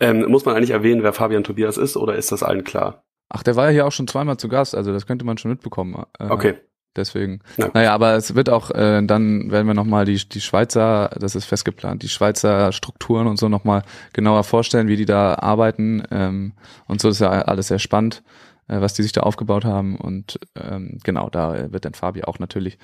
[0.00, 3.04] Ähm, muss man eigentlich erwähnen, wer Fabian Tobias ist, oder ist das allen klar?
[3.28, 5.50] Ach, der war ja hier auch schon zweimal zu Gast, also das könnte man schon
[5.50, 6.04] mitbekommen.
[6.18, 6.54] Äh, okay.
[6.94, 7.40] Deswegen.
[7.56, 7.70] Ja.
[7.72, 11.46] Naja, aber es wird auch, äh, dann werden wir nochmal die, die Schweizer, das ist
[11.46, 16.02] festgeplant, die Schweizer Strukturen und so nochmal genauer vorstellen, wie die da arbeiten.
[16.10, 16.52] Ähm,
[16.86, 18.22] und so ist ja alles sehr spannend,
[18.68, 19.96] äh, was die sich da aufgebaut haben.
[19.96, 22.78] Und ähm, genau, da wird dann Fabi auch natürlich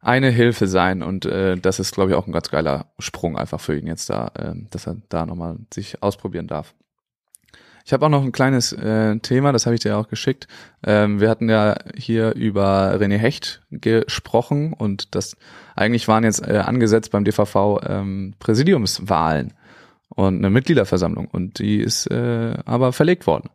[0.00, 1.02] eine Hilfe sein.
[1.02, 4.08] Und äh, das ist, glaube ich, auch ein ganz geiler Sprung einfach für ihn jetzt
[4.08, 6.74] da, äh, dass er da nochmal sich ausprobieren darf.
[7.86, 10.48] Ich habe auch noch ein kleines äh, Thema, das habe ich dir auch geschickt.
[10.84, 15.36] Ähm, wir hatten ja hier über René Hecht gesprochen und das
[15.76, 19.52] eigentlich waren jetzt äh, angesetzt beim DVV ähm, Präsidiumswahlen.
[20.08, 23.50] und eine Mitgliederversammlung und die ist äh, aber verlegt worden.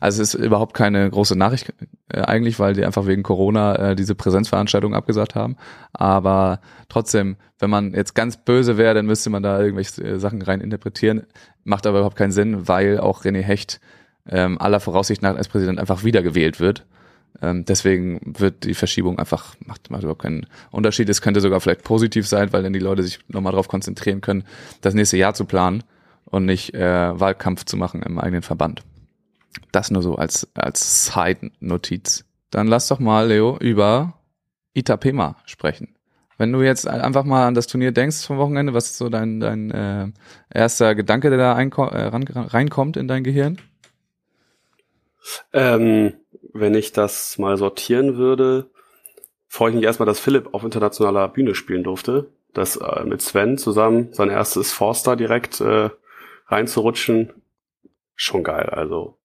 [0.00, 1.72] Also es ist überhaupt keine große Nachricht
[2.08, 5.56] äh, eigentlich, weil die einfach wegen Corona äh, diese Präsenzveranstaltung abgesagt haben.
[5.92, 10.42] Aber trotzdem, wenn man jetzt ganz böse wäre, dann müsste man da irgendwelche äh, Sachen
[10.42, 11.26] rein interpretieren.
[11.64, 13.80] Macht aber überhaupt keinen Sinn, weil auch René Hecht
[14.28, 16.84] ähm, aller Voraussicht nach als Präsident einfach wiedergewählt wird.
[17.42, 21.08] Ähm, deswegen wird die Verschiebung einfach, macht, macht überhaupt keinen Unterschied.
[21.08, 24.44] Es könnte sogar vielleicht positiv sein, weil dann die Leute sich nochmal darauf konzentrieren können,
[24.80, 25.84] das nächste Jahr zu planen
[26.24, 28.82] und nicht äh, Wahlkampf zu machen im eigenen Verband.
[29.72, 32.24] Das nur so als, als Side-Notiz.
[32.50, 34.14] Dann lass doch mal, Leo, über
[34.74, 35.96] Itapema sprechen.
[36.38, 39.40] Wenn du jetzt einfach mal an das Turnier denkst vom Wochenende, was ist so dein,
[39.40, 40.08] dein äh,
[40.52, 43.58] erster Gedanke, der da äh, reinkommt in dein Gehirn?
[45.52, 46.14] Ähm,
[46.52, 48.70] wenn ich das mal sortieren würde,
[49.48, 52.28] freue ich mich erstmal, dass Philipp auf internationaler Bühne spielen durfte.
[52.52, 55.88] Das äh, mit Sven zusammen sein erstes Forster direkt äh,
[56.48, 57.32] reinzurutschen,
[58.14, 58.68] schon geil.
[58.70, 59.18] Also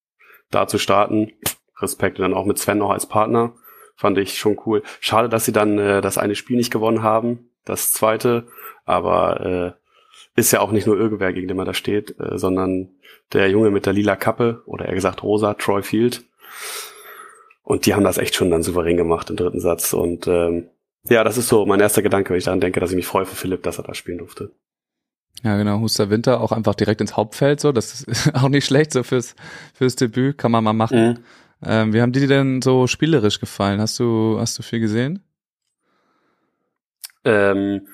[0.52, 1.32] da zu starten,
[1.80, 3.54] Respekt und dann auch mit Sven noch als Partner,
[3.96, 4.84] fand ich schon cool.
[5.00, 8.48] Schade, dass sie dann äh, das eine Spiel nicht gewonnen haben, das zweite,
[8.86, 12.90] aber äh, ist ja auch nicht nur irgendwer, gegen den man da steht, äh, sondern
[13.34, 16.24] der Junge mit der lila Kappe oder eher gesagt rosa, Troy Field.
[17.64, 19.94] Und die haben das echt schon dann souverän gemacht im dritten Satz.
[19.94, 20.68] Und ähm,
[21.06, 23.26] ja, das ist so mein erster Gedanke, wenn ich daran denke, dass ich mich freue
[23.26, 24.52] für Philipp, dass er da spielen durfte.
[25.44, 25.80] Ja, genau.
[25.80, 27.72] Huster Winter auch einfach direkt ins Hauptfeld, so.
[27.72, 29.36] Das ist auch nicht schlecht, so fürs,
[29.74, 30.38] fürs Debüt.
[30.38, 31.10] Kann man mal machen.
[31.10, 31.18] Mhm.
[31.64, 33.82] Ähm, wie haben die dir denn so spielerisch gefallen?
[33.82, 35.24] Hast du, hast du viel gesehen?
[37.24, 37.88] Ähm,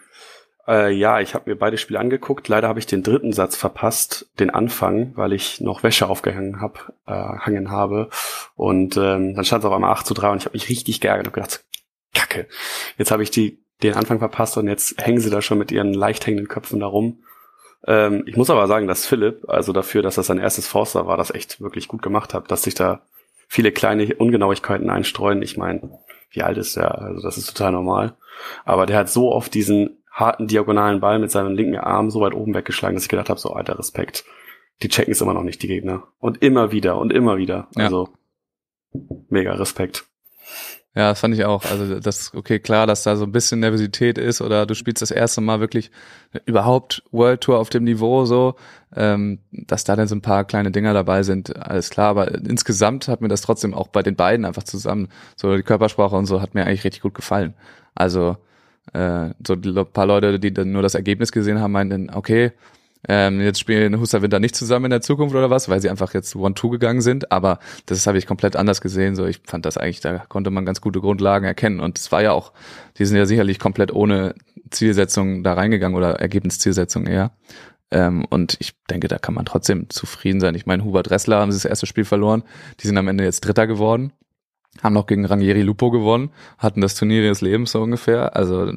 [0.68, 2.48] äh, ja, ich habe mir beide Spiele angeguckt.
[2.48, 6.94] Leider habe ich den dritten Satz verpasst, den Anfang, weil ich noch Wäsche aufgehangen hab,
[7.08, 8.10] äh, hangen habe.
[8.56, 11.02] Und ähm, dann stand es auf einmal 8 zu 3 und ich habe mich richtig
[11.02, 11.64] geärgert und gedacht,
[12.14, 12.48] Kacke,
[12.98, 15.94] jetzt habe ich die den Anfang verpasst und jetzt hängen sie da schon mit ihren
[15.94, 17.24] leicht hängenden Köpfen da rum.
[17.86, 21.18] Ähm, ich muss aber sagen, dass Philipp, also dafür, dass das sein erstes Forster war,
[21.18, 23.02] das echt wirklich gut gemacht hat, dass sich da
[23.48, 25.42] viele kleine Ungenauigkeiten einstreuen.
[25.42, 26.00] Ich meine,
[26.32, 27.00] wie alt ist der?
[27.00, 28.16] Also das ist total normal.
[28.66, 32.34] Aber der hat so oft diesen harten diagonalen Ball mit seinem linken Arm so weit
[32.34, 34.26] oben weggeschlagen, dass ich gedacht habe, so alter Respekt.
[34.82, 36.04] Die checken es immer noch nicht, die Gegner.
[36.20, 37.68] Und immer wieder und immer wieder.
[37.76, 38.10] Also
[38.94, 39.02] ja.
[39.30, 40.06] mega Respekt.
[40.98, 41.64] Ja, das fand ich auch.
[41.66, 45.12] Also das, okay, klar, dass da so ein bisschen Nervosität ist oder du spielst das
[45.12, 45.92] erste Mal wirklich
[46.48, 48.56] überhaupt World Tour auf dem Niveau so,
[48.96, 52.08] ähm, dass da dann so ein paar kleine Dinger dabei sind, alles klar.
[52.08, 56.16] Aber insgesamt hat mir das trotzdem auch bei den beiden einfach zusammen, so die Körpersprache
[56.16, 57.54] und so, hat mir eigentlich richtig gut gefallen.
[57.94, 58.38] Also
[58.94, 62.54] äh, so ein paar Leute, die dann nur das Ergebnis gesehen haben, meinten, okay,
[63.08, 66.14] ähm, jetzt spielen Huster Winter nicht zusammen in der Zukunft oder was, weil sie einfach
[66.14, 67.32] jetzt One-Two gegangen sind.
[67.32, 69.16] Aber das habe ich komplett anders gesehen.
[69.16, 71.80] So, ich fand das eigentlich, da konnte man ganz gute Grundlagen erkennen.
[71.80, 72.52] Und es war ja auch,
[72.98, 74.36] die sind ja sicherlich komplett ohne
[74.70, 77.32] Zielsetzung da reingegangen oder Ergebniszielsetzung eher.
[77.92, 80.56] Ähm, und ich denke, da kann man trotzdem zufrieden sein.
[80.56, 82.44] Ich meine, Hubert Dressler haben sie das erste Spiel verloren.
[82.82, 84.12] Die sind am Ende jetzt Dritter geworden.
[84.84, 88.36] Haben noch gegen Rangieri Lupo gewonnen, hatten das Turnier ihres Lebens so ungefähr.
[88.36, 88.74] Also,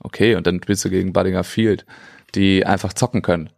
[0.00, 1.84] okay, und dann spielst du gegen Budinger Field,
[2.34, 3.50] die einfach zocken können.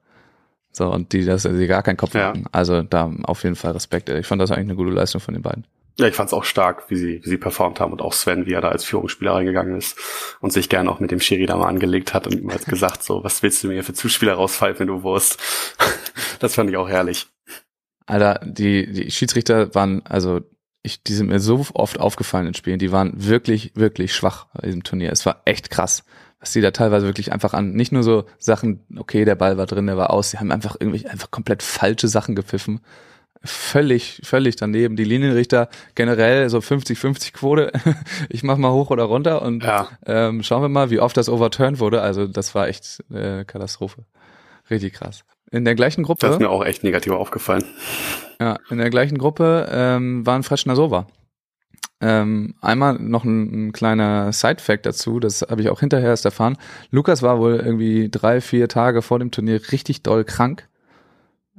[0.76, 2.28] So, und die, dass sie gar keinen Kopf ja.
[2.28, 2.46] hatten.
[2.50, 4.08] Also da auf jeden Fall Respekt.
[4.08, 5.66] Ich fand das eigentlich eine gute Leistung von den beiden.
[5.96, 8.46] Ja, ich fand es auch stark, wie sie, wie sie performt haben und auch Sven,
[8.46, 9.96] wie er da als Führungsspieler reingegangen ist
[10.40, 13.04] und sich gern auch mit dem Schiri da mal angelegt hat und ihm halt gesagt,
[13.04, 15.38] so, was willst du mir für Zuspieler rausfallen, wenn du Wurst?
[16.40, 17.28] das fand ich auch herrlich.
[18.06, 20.40] Alter, die, die Schiedsrichter waren, also
[20.82, 24.66] ich, die sind mir so oft aufgefallen in Spielen, die waren wirklich, wirklich schwach bei
[24.66, 25.12] diesem Turnier.
[25.12, 26.04] Es war echt krass
[26.44, 29.64] was die da teilweise wirklich einfach an, nicht nur so Sachen, okay, der Ball war
[29.64, 32.80] drin, der war aus, sie haben einfach irgendwie einfach komplett falsche Sachen gepfiffen.
[33.42, 34.94] Völlig, völlig daneben.
[34.94, 37.72] Die Linienrichter generell so 50-50 Quote.
[38.28, 39.88] ich mach mal hoch oder runter und ja.
[40.04, 42.02] ähm, schauen wir mal, wie oft das overturned wurde.
[42.02, 44.04] Also das war echt äh, Katastrophe.
[44.68, 45.24] Richtig krass.
[45.50, 46.26] In der gleichen Gruppe.
[46.26, 47.64] Das ist mir auch echt negativ aufgefallen.
[48.38, 51.06] Ja, in der gleichen Gruppe ähm, waren Freschner Sova.
[52.00, 56.58] Ähm, einmal noch ein, ein kleiner Side-Fact dazu, das habe ich auch hinterher erst erfahren.
[56.90, 60.68] Lukas war wohl irgendwie drei, vier Tage vor dem Turnier richtig doll krank.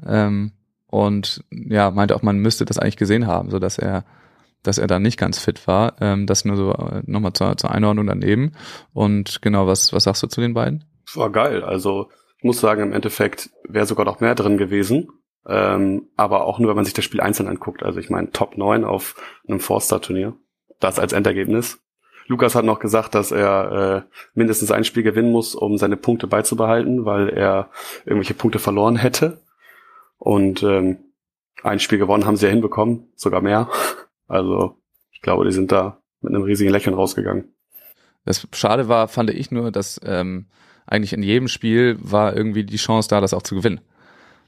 [0.06, 0.52] Ähm,
[0.88, 4.06] und ja, meinte auch, man müsste das eigentlich gesehen haben, so dass er,
[4.62, 5.95] dass er da nicht ganz fit war.
[6.00, 8.54] Ähm, das nur so äh, nochmal zur, zur Einordnung daneben.
[8.93, 10.84] Und genau, was, was sagst du zu den beiden?
[11.15, 11.63] War geil.
[11.63, 15.08] Also ich muss sagen, im Endeffekt wäre sogar noch mehr drin gewesen.
[15.47, 17.84] Ähm, aber auch nur, wenn man sich das Spiel einzeln anguckt.
[17.84, 19.15] Also ich meine, Top 9 auf
[19.47, 20.34] einem Forster-Turnier.
[20.79, 21.79] Das als Endergebnis.
[22.27, 26.25] Lukas hat noch gesagt, dass er äh, mindestens ein Spiel gewinnen muss, um seine Punkte
[26.25, 27.69] beizubehalten, weil er
[28.05, 29.41] irgendwelche Punkte verloren hätte.
[30.17, 30.97] Und ähm,
[31.62, 33.69] ein Spiel gewonnen haben sie ja hinbekommen, sogar mehr.
[34.27, 34.77] Also
[35.12, 37.53] ich glaube, die sind da mit einem riesigen Lächeln rausgegangen.
[38.25, 40.47] Das Schade war, fand ich nur, dass ähm,
[40.88, 43.81] eigentlich in jedem Spiel war irgendwie die Chance da, das auch zu gewinnen.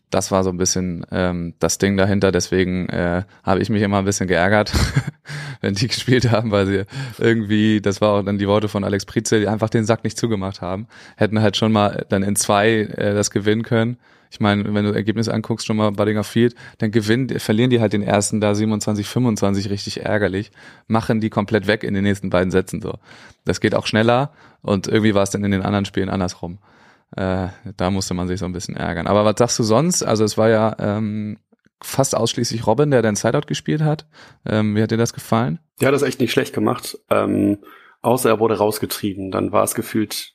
[0.09, 2.31] Das war so ein bisschen ähm, das Ding dahinter.
[2.31, 4.71] Deswegen äh, habe ich mich immer ein bisschen geärgert,
[5.61, 6.83] wenn die gespielt haben, weil sie
[7.17, 10.17] irgendwie, das war auch dann die Worte von Alex Prizel, die einfach den Sack nicht
[10.17, 10.87] zugemacht haben.
[11.17, 13.97] Hätten halt schon mal dann in zwei äh, das gewinnen können.
[14.29, 17.93] Ich meine, wenn du Ergebnis anguckst, schon mal Buddinger Field, dann gewinnen, verlieren die halt
[17.93, 20.51] den ersten da 27, 25 richtig ärgerlich,
[20.87, 22.95] machen die komplett weg in den nächsten beiden Sätzen so.
[23.45, 26.59] Das geht auch schneller und irgendwie war es dann in den anderen Spielen andersrum.
[27.15, 29.07] Äh, da musste man sich so ein bisschen ärgern.
[29.07, 30.03] Aber was sagst du sonst?
[30.03, 31.39] Also es war ja ähm,
[31.81, 34.07] fast ausschließlich Robin, der dein Sideout gespielt hat.
[34.45, 35.59] Ähm, wie hat dir das gefallen?
[35.79, 36.97] Der hat das echt nicht schlecht gemacht.
[37.09, 37.59] Ähm,
[38.01, 39.31] außer er wurde rausgetrieben.
[39.31, 40.33] Dann war es gefühlt,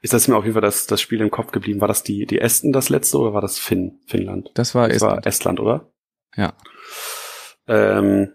[0.00, 1.80] ist das mir auf jeden Fall das, das Spiel im Kopf geblieben.
[1.80, 4.50] War das die, die Esten das letzte oder war das Finn, Finnland?
[4.54, 5.16] Das war das Estland.
[5.16, 5.90] war Estland, oder?
[6.36, 6.52] Ja.
[7.66, 8.32] Ähm,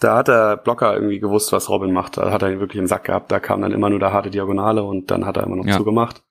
[0.00, 2.16] da hat der Blocker irgendwie gewusst, was Robin macht.
[2.16, 3.32] Da hat er ihn wirklich im Sack gehabt.
[3.32, 5.76] Da kam dann immer nur der harte Diagonale und dann hat er immer noch Ja.
[5.76, 6.22] zugemacht.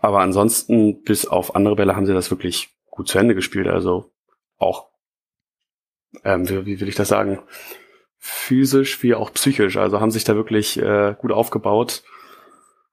[0.00, 3.66] Aber ansonsten, bis auf andere Bälle, haben sie das wirklich gut zu Ende gespielt.
[3.66, 4.10] Also
[4.58, 4.88] auch,
[6.24, 7.40] ähm, wie, wie will ich das sagen,
[8.18, 9.76] physisch wie auch psychisch.
[9.76, 12.02] Also haben sich da wirklich äh, gut aufgebaut.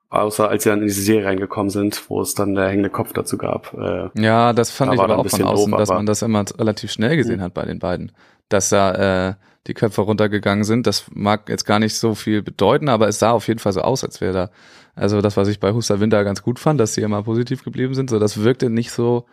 [0.10, 3.12] Außer als sie dann in diese Serie reingekommen sind, wo es dann der hängende Kopf
[3.12, 3.74] dazu gab.
[3.74, 6.46] Äh, Ja, das fand Da ich aber auch von außen, doof, dass man das immer
[6.58, 8.14] relativ schnell gesehen hat bei den beiden.
[8.48, 9.34] Dass da äh,
[9.68, 13.32] die Köpfe runtergegangen sind, das mag jetzt gar nicht so viel bedeuten, aber es sah
[13.32, 14.50] auf jeden Fall so aus, als wäre da.
[14.98, 17.94] Also das, was ich bei Huster Winter ganz gut fand, dass sie immer positiv geblieben
[17.94, 19.26] sind, so das wirkte nicht so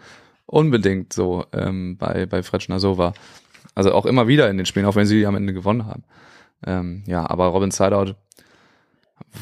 [0.46, 3.14] unbedingt so ähm, bei, bei Fretschner Sova.
[3.74, 6.04] Also auch immer wieder in den Spielen, auch wenn sie am Ende gewonnen haben.
[6.66, 8.14] Ähm, ja, aber Robin Sideout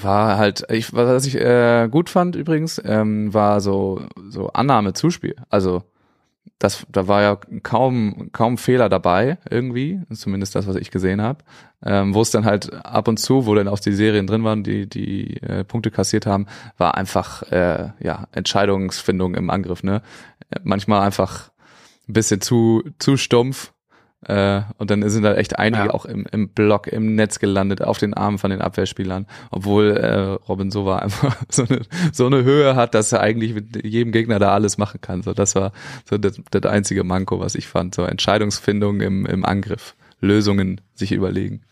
[0.00, 5.36] war halt, ich, was ich äh, gut fand übrigens, ähm, war so, so Annahme-Zuspiel.
[5.50, 5.82] Also
[6.62, 11.40] das, da war ja kaum, kaum Fehler dabei irgendwie, zumindest das, was ich gesehen habe.
[11.84, 14.62] Ähm, wo es dann halt ab und zu, wo dann auch die Serien drin waren,
[14.62, 16.46] die die äh, Punkte kassiert haben,
[16.78, 19.82] war einfach äh, ja Entscheidungsfindung im Angriff.
[19.82, 20.02] Ne,
[20.50, 21.50] Äh, manchmal einfach
[22.08, 23.71] ein bisschen zu zu stumpf.
[24.26, 25.90] Äh, und dann sind da echt einige Ja.
[25.94, 30.18] auch im, im Block, im Netz gelandet, auf den Armen von den Abwehrspielern, obwohl äh,
[30.48, 31.80] Robin Sova einfach so eine,
[32.12, 35.22] so eine Höhe hat, dass er eigentlich mit jedem Gegner da alles machen kann.
[35.22, 35.72] So, das war
[36.08, 37.94] so das, das einzige Manko, was ich fand.
[37.94, 41.62] So Entscheidungsfindung im, im Angriff, Lösungen sich überlegen.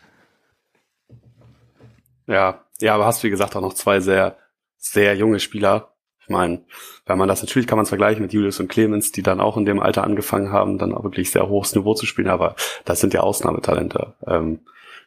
[2.26, 4.36] Ja, ja, aber hast wie gesagt auch noch zwei sehr,
[4.76, 5.94] sehr junge Spieler.
[6.30, 6.62] Meine,
[7.06, 9.56] wenn man das natürlich kann man es vergleichen mit Julius und Clemens, die dann auch
[9.56, 13.00] in dem Alter angefangen haben, dann auch wirklich sehr hohes Niveau zu spielen, aber das
[13.00, 14.14] sind ja Ausnahmetalente.
[14.26, 14.60] Ähm,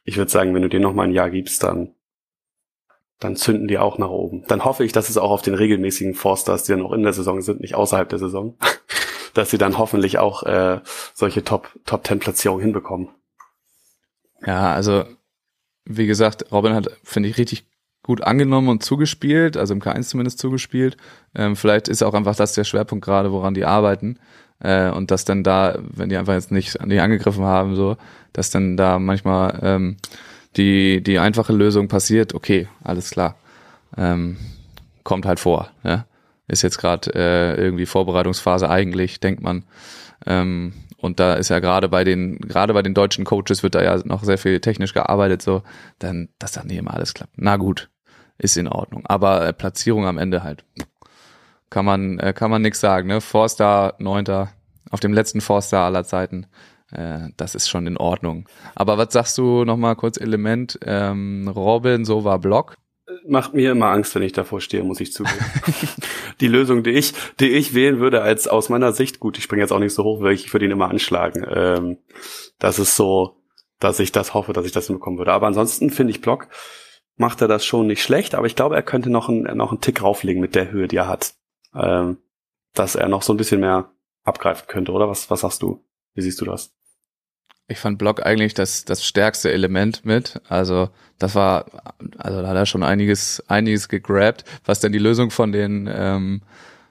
[0.03, 1.93] ich würde sagen, wenn du denen noch mal ein Jahr gibst, dann
[3.19, 4.43] dann zünden die auch nach oben.
[4.47, 7.13] Dann hoffe ich, dass es auch auf den regelmäßigen Forsters, die dann auch in der
[7.13, 8.57] Saison sind, nicht außerhalb der Saison,
[9.33, 10.81] dass sie dann hoffentlich auch äh,
[11.13, 13.09] solche Top Top Ten Platzierungen hinbekommen.
[14.45, 15.05] Ja, also
[15.85, 17.65] wie gesagt, Robin hat, finde ich, richtig
[18.03, 20.97] gut angenommen und zugespielt, also im K1 zumindest zugespielt.
[21.33, 24.19] Ähm, vielleicht ist auch einfach das der Schwerpunkt gerade, woran die arbeiten.
[24.59, 27.97] Äh, und dass dann da, wenn die einfach jetzt nicht die angegriffen haben, so,
[28.33, 29.97] dass dann da manchmal ähm,
[30.57, 33.35] die, die einfache Lösung passiert, okay, alles klar.
[33.97, 34.37] Ähm,
[35.03, 35.69] kommt halt vor.
[35.83, 36.05] Ja?
[36.47, 39.63] Ist jetzt gerade äh, irgendwie Vorbereitungsphase eigentlich, denkt man.
[40.25, 43.83] Ähm, und da ist ja gerade bei den, gerade bei den deutschen Coaches wird da
[43.83, 45.63] ja noch sehr viel technisch gearbeitet, so,
[45.99, 47.33] dann, dass dann nicht immer alles klappt.
[47.35, 47.89] Na gut,
[48.43, 49.05] ist in Ordnung.
[49.05, 50.65] Aber äh, Platzierung am Ende halt.
[51.69, 53.21] Kann man, äh, kann man nix sagen, ne?
[53.21, 54.51] Forster, Neunter,
[54.91, 56.45] auf dem letzten Forster aller Zeiten.
[56.91, 58.47] Äh, das ist schon in Ordnung.
[58.75, 60.77] Aber was sagst du nochmal kurz Element?
[60.85, 62.75] Ähm, Robin, so war Block.
[63.27, 65.45] macht mir immer Angst, wenn ich davor stehe, muss ich zugeben.
[66.41, 69.61] die Lösung, die ich, die ich wählen würde, als aus meiner Sicht, gut, ich springe
[69.61, 71.45] jetzt auch nicht so hoch, weil ich würde ihn immer anschlagen.
[71.49, 71.97] Ähm,
[72.59, 73.37] das ist so,
[73.79, 75.31] dass ich das hoffe, dass ich das hinbekommen würde.
[75.31, 76.49] Aber ansonsten finde ich Block,
[77.15, 79.81] macht er das schon nicht schlecht, aber ich glaube, er könnte noch einen, noch einen
[79.81, 81.35] Tick rauflegen mit der Höhe, die er hat.
[81.75, 82.17] Ähm,
[82.73, 83.91] dass er noch so ein bisschen mehr
[84.23, 85.07] abgreifen könnte, oder?
[85.07, 85.83] Was, was sagst du?
[86.15, 86.73] Wie siehst du das?
[87.67, 90.41] Ich fand Block eigentlich das, das stärkste Element mit.
[90.49, 91.65] Also das war,
[92.17, 96.41] also da hat er schon einiges, einiges gegrabt, was denn die Lösung von den, ähm,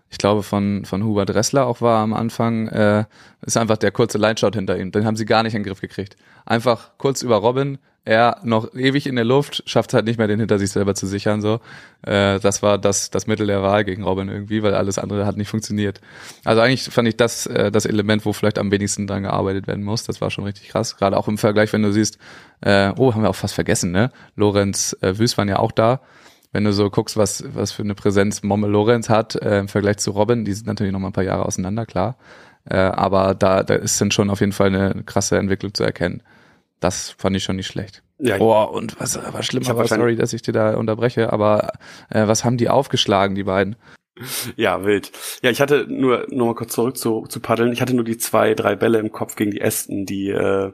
[0.09, 3.05] ich glaube von, von Hubert Dressler auch war am Anfang, äh,
[3.43, 4.93] ist einfach der kurze Line-Shot hinter ihm.
[4.93, 6.17] Den haben sie gar nicht in den Griff gekriegt.
[6.47, 10.41] Einfach kurz über Robin, er noch ewig in der Luft, schafft halt nicht mehr den
[10.41, 11.41] hinter sich selber zu sichern.
[11.41, 11.61] So,
[12.03, 15.37] äh, das war das das Mittel der Wahl gegen Robin irgendwie, weil alles andere hat
[15.37, 16.01] nicht funktioniert.
[16.45, 19.85] Also eigentlich fand ich das äh, das Element, wo vielleicht am wenigsten dran gearbeitet werden
[19.85, 20.03] muss.
[20.03, 20.97] Das war schon richtig krass.
[20.97, 22.19] Gerade auch im Vergleich, wenn du siehst,
[22.61, 24.11] äh, oh, haben wir auch fast vergessen, ne?
[24.35, 26.01] Lorenz äh, Wüst waren ja auch da.
[26.51, 29.99] Wenn du so guckst, was was für eine Präsenz Momme Lorenz hat äh, im Vergleich
[29.99, 32.17] zu Robin, die sind natürlich noch mal ein paar Jahre auseinander, klar.
[32.65, 36.23] Äh, aber da, da ist dann schon auf jeden Fall eine krasse Entwicklung zu erkennen.
[36.83, 38.03] Das fand ich schon nicht schlecht.
[38.19, 41.73] Ja, Oh, und was was schlimmer war, sorry, dass ich dir da unterbreche, aber
[42.11, 43.77] äh, was haben die aufgeschlagen, die beiden?
[44.57, 45.11] Ja, wild.
[45.43, 47.73] Ja, ich hatte nur, nur mal kurz zurück zu, zu paddeln.
[47.73, 50.73] Ich hatte nur die zwei, drei Bälle im Kopf gegen die Ästen, die, äh,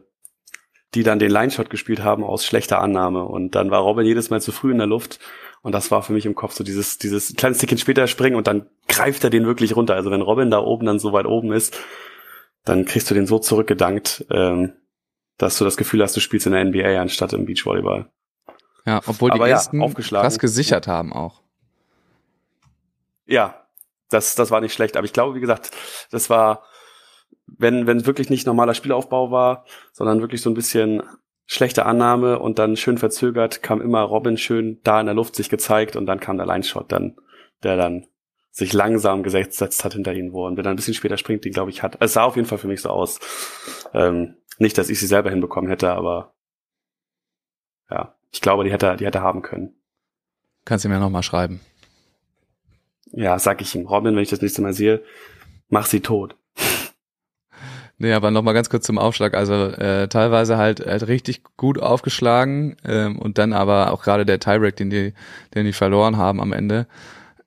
[0.95, 3.25] die dann den Line-Shot gespielt haben aus schlechter Annahme.
[3.25, 5.21] Und dann war Robin jedes Mal zu früh in der Luft.
[5.63, 8.47] Und das war für mich im Kopf so dieses, dieses kleines Stückchen später springen und
[8.47, 9.95] dann greift er den wirklich runter.
[9.95, 11.79] Also wenn Robin da oben dann so weit oben ist,
[12.65, 14.73] dann kriegst du den so zurückgedankt, ähm,
[15.39, 18.11] dass du das Gefühl hast, du spielst in der NBA anstatt im Beachvolleyball.
[18.85, 20.25] Ja, obwohl die Aber ja, ersten aufgeschlagen.
[20.25, 21.43] krass gesichert haben auch.
[23.27, 23.67] Ja,
[24.11, 24.97] das, das war nicht schlecht.
[24.97, 25.71] Aber ich glaube, wie gesagt,
[26.11, 26.65] das war,
[27.47, 31.03] wenn, wenn wirklich nicht normaler Spielaufbau war, sondern wirklich so ein bisschen
[31.47, 35.49] schlechte Annahme und dann schön verzögert, kam immer Robin schön da in der Luft sich
[35.49, 37.17] gezeigt und dann kam der Line-Shot dann,
[37.63, 38.07] der dann
[38.51, 41.53] sich langsam gesetzt hat hinter ihnen, wo und wenn er ein bisschen später springt, den
[41.53, 41.97] glaube ich hat.
[42.01, 43.21] Es sah auf jeden Fall für mich so aus.
[43.95, 46.35] Ähm, nicht, dass ich sie selber hinbekommen hätte, aber
[47.91, 49.75] ja, ich glaube, die hätte, die hätte haben können.
[50.65, 51.61] Kannst du mir nochmal schreiben.
[53.13, 53.87] Ja, sag ich ihm.
[53.87, 55.03] Robin, wenn ich das nächste Mal sehe,
[55.69, 56.37] mach sie tot.
[58.01, 59.35] Nee, aber nochmal ganz kurz zum Aufschlag.
[59.35, 64.39] Also äh, teilweise halt, halt richtig gut aufgeschlagen ähm, und dann aber auch gerade der
[64.39, 65.15] Tiebreak, den die,
[65.57, 66.87] den die verloren haben am Ende,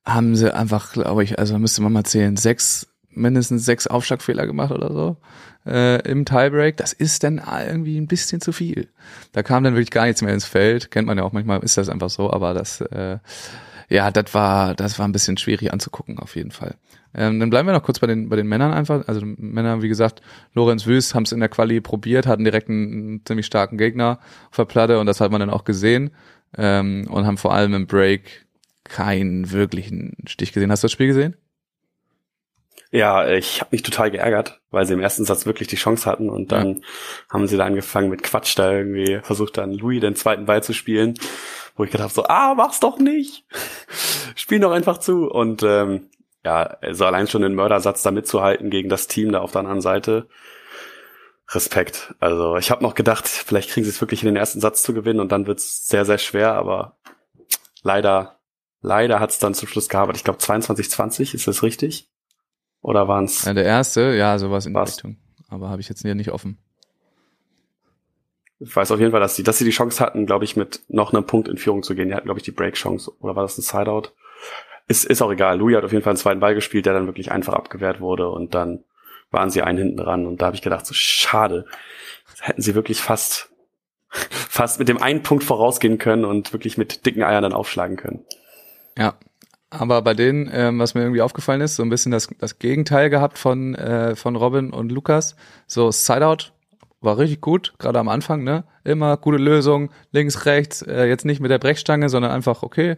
[0.06, 4.72] haben sie einfach, glaube ich, also müsste man mal zählen, sechs, mindestens sechs Aufschlagfehler gemacht
[4.72, 5.18] oder so
[5.66, 6.78] äh, im Tiebreak.
[6.78, 8.90] Das ist dann irgendwie ein bisschen zu viel.
[9.32, 10.92] Da kam dann wirklich gar nichts mehr ins Feld.
[10.92, 13.18] Kennt man ja auch manchmal, ist das einfach so, aber das äh,
[13.92, 16.76] ja, das war, das war ein bisschen schwierig anzugucken, auf jeden Fall.
[17.14, 19.06] Ähm, dann bleiben wir noch kurz bei den, bei den Männern einfach.
[19.10, 20.22] Also Männer, wie gesagt,
[20.54, 24.20] Lorenz Wüst haben es in der Quali probiert, hatten direkt einen, einen ziemlich starken Gegner
[24.50, 26.12] auf der Platte und das hat man dann auch gesehen.
[26.58, 28.46] Ähm, und haben vor allem im Break
[28.86, 30.72] keinen wirklichen Stich gesehen.
[30.72, 31.36] Hast du das Spiel gesehen?
[32.92, 36.30] Ja, ich habe mich total geärgert, weil sie im ersten Satz wirklich die Chance hatten
[36.30, 36.82] und dann ja.
[37.30, 40.74] haben sie da angefangen mit Quatsch da irgendwie versucht dann Louis den zweiten Ball zu
[40.74, 41.18] spielen,
[41.78, 43.46] wo ich gedacht habe so, ah, mach's doch nicht,
[44.36, 46.10] spiel doch einfach zu und ähm,
[46.44, 49.82] ja, also allein schon den Mördersatz da mitzuhalten gegen das Team da auf der anderen
[49.82, 50.28] Seite,
[51.50, 52.14] Respekt.
[52.20, 54.94] Also ich habe noch gedacht, vielleicht kriegen sie es wirklich in den ersten Satz zu
[54.94, 56.98] gewinnen und dann wird's sehr, sehr schwer, aber
[57.84, 58.40] leider,
[58.82, 60.16] leider hat's dann zum Schluss gehabt.
[60.16, 62.10] Ich glaube 22-20, ist das richtig?
[62.82, 63.46] Oder waren's?
[63.46, 65.18] Ja, der erste, ja, sowas in die Richtung.
[65.50, 66.58] Aber habe ich jetzt hier nicht offen.
[68.60, 70.82] Ich weiß auf jeden Fall, dass sie, dass sie die Chance hatten, glaube ich, mit
[70.88, 72.10] noch einem Punkt in Führung zu gehen.
[72.10, 73.12] Die hatten, glaube ich, die Break-Chance.
[73.20, 74.14] Oder war das ein Sideout?
[74.88, 75.58] Ist, ist auch egal.
[75.58, 78.30] Louis hat auf jeden Fall einen zweiten Ball gespielt, der dann wirklich einfach abgewehrt wurde
[78.30, 78.84] und dann
[79.32, 80.26] waren sie einen hinten dran.
[80.26, 81.66] Und da habe ich gedacht, so schade.
[82.40, 83.52] Hätten sie wirklich fast,
[84.10, 88.26] fast mit dem einen Punkt vorausgehen können und wirklich mit dicken Eiern dann aufschlagen können.
[88.98, 89.16] Ja,
[89.72, 93.10] aber bei denen, ähm, was mir irgendwie aufgefallen ist, so ein bisschen das, das Gegenteil
[93.10, 95.36] gehabt von, äh, von Robin und Lukas.
[95.66, 96.52] So Sideout
[97.00, 98.66] war richtig gut, gerade am Anfang, ne?
[98.84, 102.98] Immer gute Lösung, links, rechts, äh, jetzt nicht mit der Brechstange, sondern einfach, okay,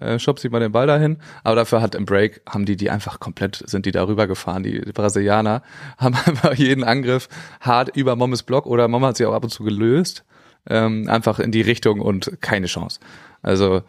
[0.00, 1.18] äh, schubst sich mal den Ball dahin.
[1.44, 4.62] Aber dafür hat im Break, haben die die einfach komplett, sind die darüber gefahren.
[4.62, 5.62] Die, die Brasilianer
[5.98, 7.28] haben einfach jeden Angriff
[7.60, 10.24] hart über Mommes Block oder Mom hat sie auch ab und zu gelöst.
[10.66, 12.98] Ähm, einfach in die Richtung und keine Chance.
[13.42, 13.82] Also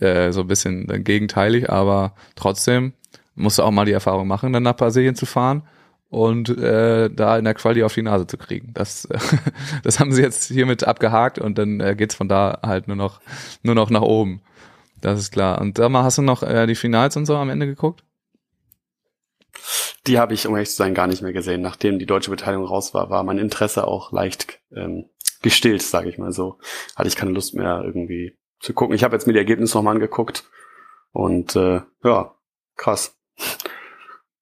[0.00, 2.92] äh, so ein bisschen gegenteilig, aber trotzdem
[3.34, 5.62] musst du auch mal die Erfahrung machen, dann nach Brasilien zu fahren
[6.08, 8.72] und äh, da in der Quali auf die Nase zu kriegen.
[8.74, 9.08] Das,
[9.82, 13.20] das haben sie jetzt hiermit abgehakt und dann äh, geht's von da halt nur noch
[13.62, 14.40] nur noch nach oben.
[15.00, 15.60] Das ist klar.
[15.60, 18.02] Und sag mal, hast du noch äh, die Finals und so am Ende geguckt?
[20.06, 21.60] Die habe ich, um ehrlich zu sein, gar nicht mehr gesehen.
[21.60, 25.06] Nachdem die deutsche Beteiligung raus war, war mein Interesse auch leicht ähm,
[25.42, 26.58] gestillt, sage ich mal so.
[26.94, 28.94] Hatte ich keine Lust mehr irgendwie zu gucken.
[28.94, 30.44] Ich habe jetzt mir die Ergebnisse nochmal angeguckt
[31.12, 32.34] und äh, ja,
[32.76, 33.16] krass.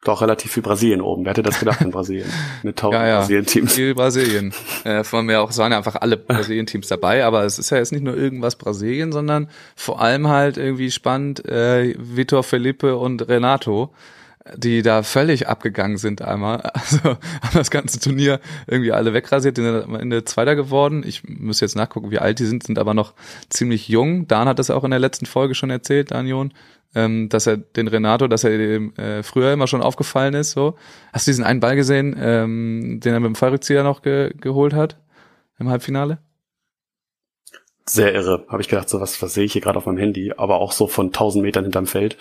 [0.04, 1.24] Doch relativ viel Brasilien oben.
[1.24, 2.30] Wer hätte das gedacht in Brasilien?
[2.62, 3.18] Mit tausend ja, ja.
[3.20, 3.74] Brasilien-Teams.
[3.74, 4.52] Viel Brasilien.
[4.84, 7.78] Äh, von mir auch, es waren ja einfach alle Brasilien-Teams dabei, aber es ist ja
[7.78, 13.26] jetzt nicht nur irgendwas Brasilien, sondern vor allem halt irgendwie spannend äh, Vitor Felipe und
[13.28, 13.94] Renato
[14.56, 16.70] die da völlig abgegangen sind einmal.
[16.74, 16.98] Also
[17.42, 21.02] haben das ganze Turnier irgendwie alle wegrasiert, sind am Ende Zweiter geworden.
[21.06, 23.14] Ich muss jetzt nachgucken, wie alt die sind, sind aber noch
[23.48, 24.28] ziemlich jung.
[24.28, 26.52] Dan hat das auch in der letzten Folge schon erzählt, Danion,
[26.94, 30.50] ähm, dass er den Renato, dass er dem äh, früher immer schon aufgefallen ist.
[30.50, 30.76] So,
[31.12, 34.74] Hast du diesen einen Ball gesehen, ähm, den er mit dem Fallrückzieher noch ge geholt
[34.74, 34.98] hat
[35.58, 36.18] im Halbfinale?
[37.86, 40.32] Sehr irre, habe ich gedacht, so was, was sehe ich hier gerade auf meinem Handy,
[40.36, 42.16] aber auch so von 1000 Metern hinterm Feld.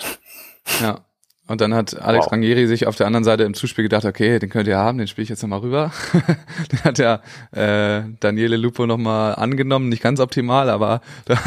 [0.81, 1.05] Ja,
[1.45, 2.31] und dann hat Alex wow.
[2.31, 5.07] Ranieri sich auf der anderen Seite im Zuspiel gedacht, okay, den könnt ihr haben, den
[5.07, 5.91] spiele ich jetzt nochmal rüber.
[6.71, 7.19] den hat ja
[7.51, 11.37] äh, Daniele Lupo nochmal angenommen, nicht ganz optimal, aber da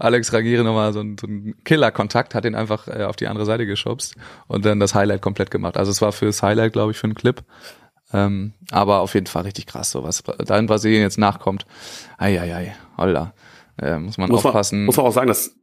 [0.00, 3.64] Alex Ranieri nochmal so, so einen Killer-Kontakt, hat ihn einfach äh, auf die andere Seite
[3.64, 4.16] geschubst
[4.48, 5.76] und dann das Highlight komplett gemacht.
[5.76, 7.42] Also es war fürs Highlight, glaube ich, für einen Clip.
[8.12, 11.64] Ähm, aber auf jeden Fall richtig krass, so was da in Brasilien jetzt nachkommt.
[12.16, 13.34] Eieiei, holla.
[13.80, 14.80] Äh, muss man muss aufpassen.
[14.80, 15.54] Man, muss man auch sagen, dass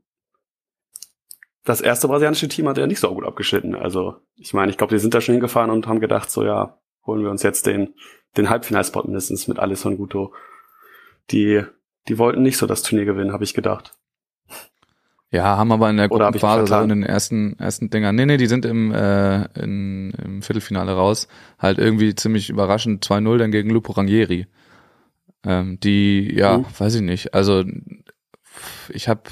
[1.65, 3.75] das erste brasilianische Team hat ja nicht so gut abgeschnitten.
[3.75, 6.77] Also ich meine, ich glaube, die sind da schon hingefahren und haben gedacht, so ja,
[7.05, 7.95] holen wir uns jetzt den,
[8.37, 10.33] den Halbfinalspot mindestens mit Alisson Guto.
[11.31, 11.63] Die,
[12.07, 13.97] die wollten nicht so das Turnier gewinnen, habe ich gedacht.
[15.31, 18.15] Ja, haben aber in der Gruppenphase so in den ersten ersten Dingern.
[18.15, 21.27] Nee, nee, die sind im äh, in, im Viertelfinale raus.
[21.59, 24.47] Halt irgendwie ziemlich überraschend 2-0 dann gegen Lupo Rangieri.
[25.43, 26.65] Ähm, die ja, Mhm.
[26.77, 27.33] weiß ich nicht.
[27.33, 27.63] Also
[28.89, 29.23] ich habe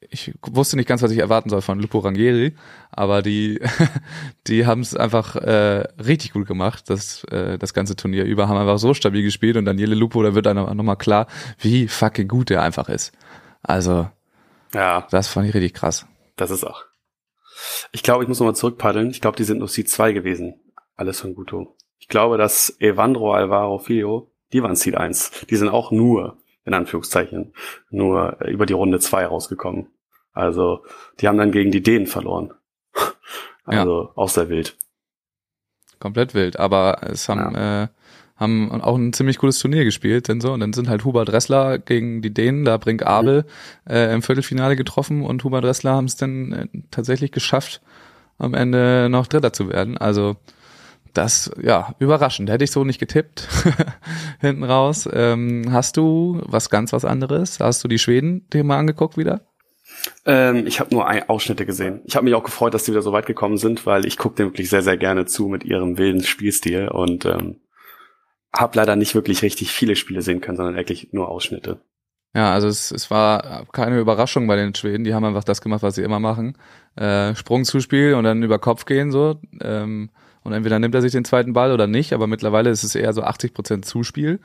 [0.00, 2.54] ich wusste nicht ganz, was ich erwarten soll von Lupo Rangieri,
[2.90, 3.60] aber die
[4.46, 8.56] die haben es einfach äh, richtig gut gemacht, das äh, das ganze Turnier über, haben
[8.58, 11.26] einfach so stabil gespielt und Daniele Lupo, da wird dann nochmal klar,
[11.58, 13.12] wie fucking gut der einfach ist.
[13.62, 14.08] Also,
[14.72, 16.06] Ja, das fand ich richtig krass.
[16.36, 16.84] das ist auch.
[17.92, 19.10] Ich glaube, ich muss nochmal zurückpaddeln.
[19.10, 20.60] Ich glaube, die sind nur Seed 2 gewesen.
[20.96, 21.76] Alles von Guto.
[21.98, 25.46] Ich glaube, dass Evandro Alvaro Filho, die waren Seed 1.
[25.50, 26.38] Die sind auch nur,
[26.68, 27.52] in Anführungszeichen,
[27.90, 29.88] nur äh, über die Runde 2 rausgekommen.
[30.32, 30.84] Also,
[31.18, 32.52] die haben dann gegen die Dänen verloren.
[33.70, 34.78] Also, auch sehr wild.
[35.98, 37.88] komplett wild, aber es haben, äh,
[38.36, 41.78] haben auch ein ziemlich cooles Turnier gespielt, denn so, und dann sind halt Hubert Dressler
[41.78, 43.44] gegen die Dänen, da Brink Abel
[43.86, 47.82] äh, im Viertelfinale getroffen und Hubert Dressler haben es dann äh, tatsächlich geschafft,
[48.38, 49.98] am Ende noch Dritter zu werden.
[49.98, 50.36] Also
[51.14, 52.50] das, ja, überraschend.
[52.50, 53.48] Hätte ich so nicht getippt.
[54.40, 55.08] Hinten raus.
[55.12, 57.60] Ähm, hast du was ganz was anderes?
[57.60, 59.42] Hast du die Schweden dir mal angeguckt wieder?
[60.24, 62.02] Ähm, ich habe nur ein Ausschnitte gesehen.
[62.04, 64.36] Ich habe mich auch gefreut, dass die wieder so weit gekommen sind, weil ich gucke
[64.36, 67.60] dem wirklich sehr, sehr gerne zu mit ihrem wilden Spielstil und ähm,
[68.56, 71.80] habe leider nicht wirklich richtig viele Spiele sehen können, sondern wirklich nur Ausschnitte.
[72.34, 75.04] Ja, also es, es war keine Überraschung bei den Schweden.
[75.04, 76.58] Die haben einfach das gemacht, was sie immer machen.
[76.94, 79.40] Äh, Sprungzuspiel und dann über Kopf gehen so.
[79.60, 80.10] Ähm,
[80.48, 83.12] und entweder nimmt er sich den zweiten Ball oder nicht, aber mittlerweile ist es eher
[83.12, 84.40] so 80 Prozent Zuspiel.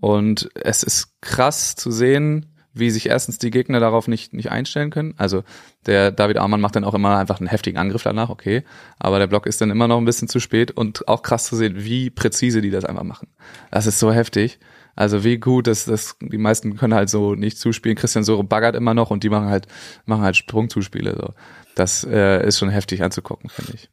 [0.00, 4.90] Und es ist krass zu sehen, wie sich erstens die Gegner darauf nicht, nicht einstellen
[4.90, 5.14] können.
[5.16, 5.44] Also
[5.86, 8.64] der David Armann macht dann auch immer einfach einen heftigen Angriff danach, okay.
[8.98, 11.54] Aber der Block ist dann immer noch ein bisschen zu spät und auch krass zu
[11.54, 13.28] sehen, wie präzise die das einfach machen.
[13.70, 14.58] Das ist so heftig.
[14.96, 17.96] Also wie gut, dass das die meisten können halt so nicht zuspielen.
[17.96, 19.66] Christian Sore baggert immer noch und die machen halt
[20.04, 21.16] machen halt Sprungzuspiele.
[21.16, 21.34] So,
[21.74, 23.88] das äh, ist schon heftig anzugucken, finde ich.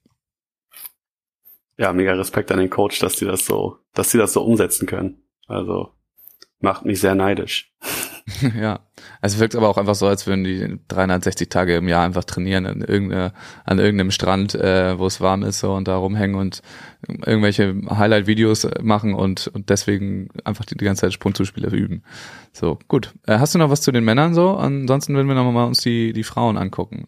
[1.82, 4.86] Ja, mega Respekt an den Coach, dass die das so, dass die das so umsetzen
[4.86, 5.24] können.
[5.48, 5.90] Also
[6.60, 7.74] macht mich sehr neidisch.
[8.62, 8.82] ja,
[9.24, 12.68] es wirkt aber auch einfach so, als würden die 360 Tage im Jahr einfach trainieren
[12.68, 13.34] an, irgendeine,
[13.66, 16.62] an irgendeinem Strand, äh, wo es warm ist so und da rumhängen und
[17.26, 22.04] irgendwelche Highlight-Videos machen und, und deswegen einfach die, die ganze Zeit Sprungzuspiele üben.
[22.54, 23.16] So, gut.
[23.26, 24.52] Äh, hast du noch was zu den Männern so?
[24.52, 27.08] Ansonsten würden wir noch mal uns die, die Frauen angucken.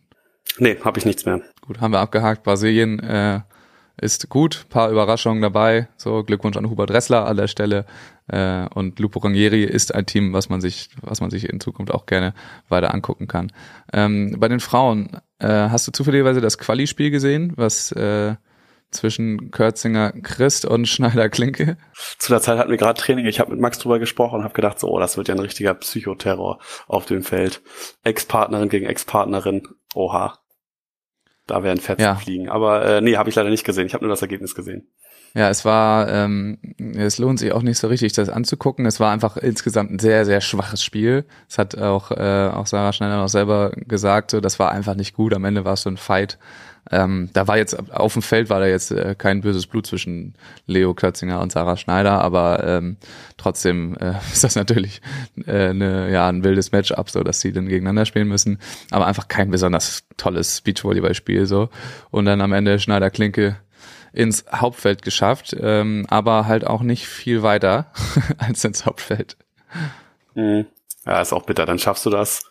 [0.58, 1.42] Nee, habe ich nichts mehr.
[1.62, 2.42] Gut, haben wir abgehakt.
[2.42, 3.42] Brasilien äh,
[4.02, 5.88] ist gut, paar Überraschungen dabei.
[5.98, 7.86] So Glückwunsch an Hubert Dressler an der Stelle.
[8.28, 11.94] Äh, und Lupo Rangieri ist ein Team, was man sich, was man sich in Zukunft
[11.94, 12.34] auch gerne
[12.70, 13.52] weiter angucken kann.
[13.92, 18.36] Ähm, bei den Frauen äh, hast du zufälligerweise das Quali-Spiel gesehen, was äh,
[18.92, 21.78] zwischen Kürzinger Christ und Schneider Klinke?
[22.18, 23.26] Zu der Zeit hatten wir gerade Training.
[23.26, 25.40] Ich habe mit Max drüber gesprochen und habe gedacht, so, oh, das wird ja ein
[25.40, 27.62] richtiger Psychoterror auf dem Feld.
[28.04, 29.68] Ex-Partnerin gegen Ex-Partnerin.
[29.94, 30.40] Oha.
[31.48, 32.16] Da werden Fetzen Ja.
[32.16, 32.50] fliegen.
[32.50, 33.86] Aber äh, nee, habe ich leider nicht gesehen.
[33.86, 34.88] Ich habe nur das Ergebnis gesehen.
[35.36, 36.60] Ja, es war, ähm,
[36.96, 38.86] es lohnt sich auch nicht so richtig, das anzugucken.
[38.86, 41.26] Es war einfach insgesamt ein sehr, sehr schwaches Spiel.
[41.50, 45.16] Es hat auch, äh, auch Sarah Schneider noch selber gesagt, so, das war einfach nicht
[45.16, 45.34] gut.
[45.34, 46.38] Am Ende war es so ein Fight.
[46.92, 50.36] Ähm, da war jetzt, auf dem Feld war da jetzt äh, kein böses Blut zwischen
[50.68, 52.98] Leo Klötzinger und Sarah Schneider, aber ähm,
[53.38, 55.02] trotzdem äh, ist das natürlich
[55.48, 58.60] äh, ne, ja, ein wildes Matchup, so dass sie dann gegeneinander spielen müssen.
[58.92, 61.70] Aber einfach kein besonders tolles Beachvolleyballspiel so.
[62.12, 63.58] Und dann am Ende Schneider Klinke
[64.12, 67.92] ins Hauptfeld geschafft, ähm, aber halt auch nicht viel weiter
[68.38, 69.38] als ins Hauptfeld.
[70.36, 70.66] Mhm.
[71.06, 71.66] Ja, ist auch bitter.
[71.66, 72.44] Dann schaffst du das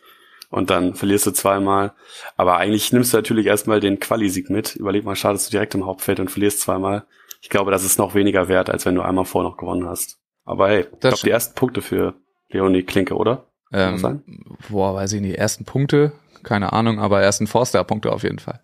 [0.53, 1.95] und dann verlierst du zweimal.
[2.37, 4.77] Aber eigentlich nimmst du natürlich erstmal den Quali-Sieg mit.
[4.77, 7.05] Überleg mal, startest du direkt im Hauptfeld und verlierst zweimal.
[7.41, 10.19] Ich glaube, das ist noch weniger wert, als wenn du einmal vorher noch gewonnen hast.
[10.45, 12.15] Aber hey, ich glaube, die ersten Punkte für
[12.51, 13.47] Leonie Klinke, oder?
[13.71, 14.03] Das?
[14.05, 14.23] Ähm,
[14.69, 18.61] boah, weiß ich nicht, ersten Punkte, keine Ahnung, aber ersten Forster-Punkte auf jeden Fall.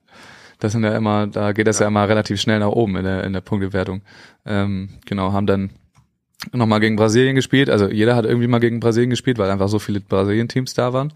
[0.59, 3.25] Das sind ja immer, da geht das ja, immer relativ schnell nach oben in der,
[3.25, 4.03] in der Punktewertung.
[4.45, 5.71] Ähm, genau, haben dann
[6.53, 7.71] nochmal gegen Brasilien gespielt.
[7.71, 11.15] Also jeder hat irgendwie mal gegen Brasilien gespielt, weil einfach so viele Brasilien-Teams da waren.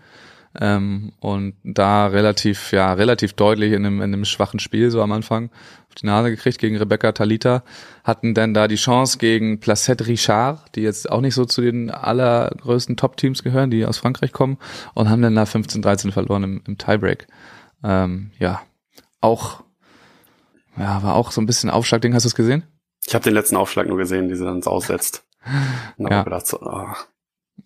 [0.60, 5.12] Ähm, und da relativ, ja, relativ deutlich in einem, in einem schwachen Spiel so am
[5.12, 5.50] Anfang
[5.92, 7.62] auf die Nase gekriegt gegen Rebecca Talita,
[8.02, 11.90] hatten dann da die Chance gegen Placette Richard, die jetzt auch nicht so zu den
[11.90, 14.56] allergrößten Top-Teams gehören, die aus Frankreich kommen,
[14.94, 17.26] und haben dann da 15-13 verloren im, im Tiebreak.
[17.84, 18.62] Ähm, ja,
[19.20, 19.62] auch,
[20.78, 22.64] ja, war auch so ein bisschen Aufschlagding, hast du es gesehen?
[23.06, 25.24] Ich habe den letzten Aufschlag nur gesehen, die sie dann aussetzt.
[25.98, 26.18] Und Ja.
[26.18, 26.22] ja.
[26.22, 26.96] gedacht so, ah,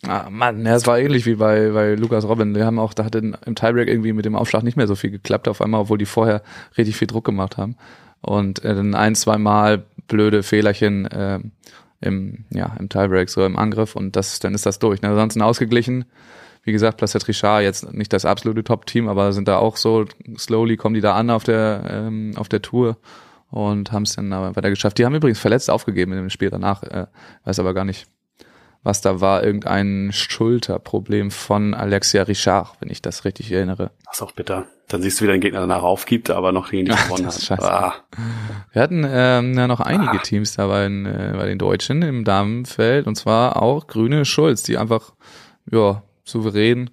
[0.02, 2.54] Ah, Mann, ja, es war ähnlich wie bei, bei Lukas Robin.
[2.54, 5.10] Wir haben auch, da hat im Tiebreak irgendwie mit dem Aufschlag nicht mehr so viel
[5.10, 6.42] geklappt auf einmal, obwohl die vorher
[6.76, 7.76] richtig viel Druck gemacht haben.
[8.20, 11.40] Und äh, dann ein, zwei Mal blöde Fehlerchen äh,
[12.00, 15.02] im, ja, im Tiebreak, so im Angriff und das, dann ist das durch.
[15.02, 15.08] Ne?
[15.08, 16.04] Ansonsten ausgeglichen.
[16.62, 20.04] Wie gesagt, Placet Richard jetzt nicht das absolute Top-Team, aber sind da auch so,
[20.36, 22.96] slowly kommen die da an auf der, ähm, auf der Tour
[23.50, 24.98] und haben es dann aber weiter geschafft.
[24.98, 27.06] Die haben übrigens verletzt aufgegeben in dem Spiel danach, äh,
[27.44, 28.08] weiß aber gar nicht,
[28.86, 29.44] was da war.
[29.44, 33.90] Irgendein Schulterproblem von Alexia Richard, wenn ich das richtig erinnere.
[34.06, 34.64] Das ist auch bitter.
[34.88, 37.34] Dann siehst du, wie dein Gegner danach aufgibt, aber noch gegen dich gewonnen hat.
[37.34, 37.62] scheiße.
[37.70, 37.94] Ah,
[38.72, 42.24] Wir hatten ähm, ja noch einige Teams da bei den, äh, bei den Deutschen im
[42.24, 45.12] Damenfeld und zwar auch Grüne Schulz, die einfach
[45.70, 46.90] ja souverän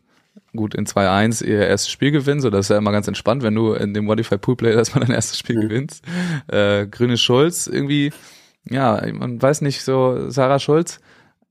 [0.56, 3.56] gut in 2-1 ihr erstes Spiel gewinnen, so das ist ja immer ganz entspannt, wenn
[3.56, 5.62] du in dem Modify Pool Play dass man dein erstes Spiel Mhm.
[5.62, 6.04] gewinnst.
[6.48, 8.12] Äh, Grüne Schulz irgendwie,
[8.70, 11.00] ja, man weiß nicht so, Sarah Schulz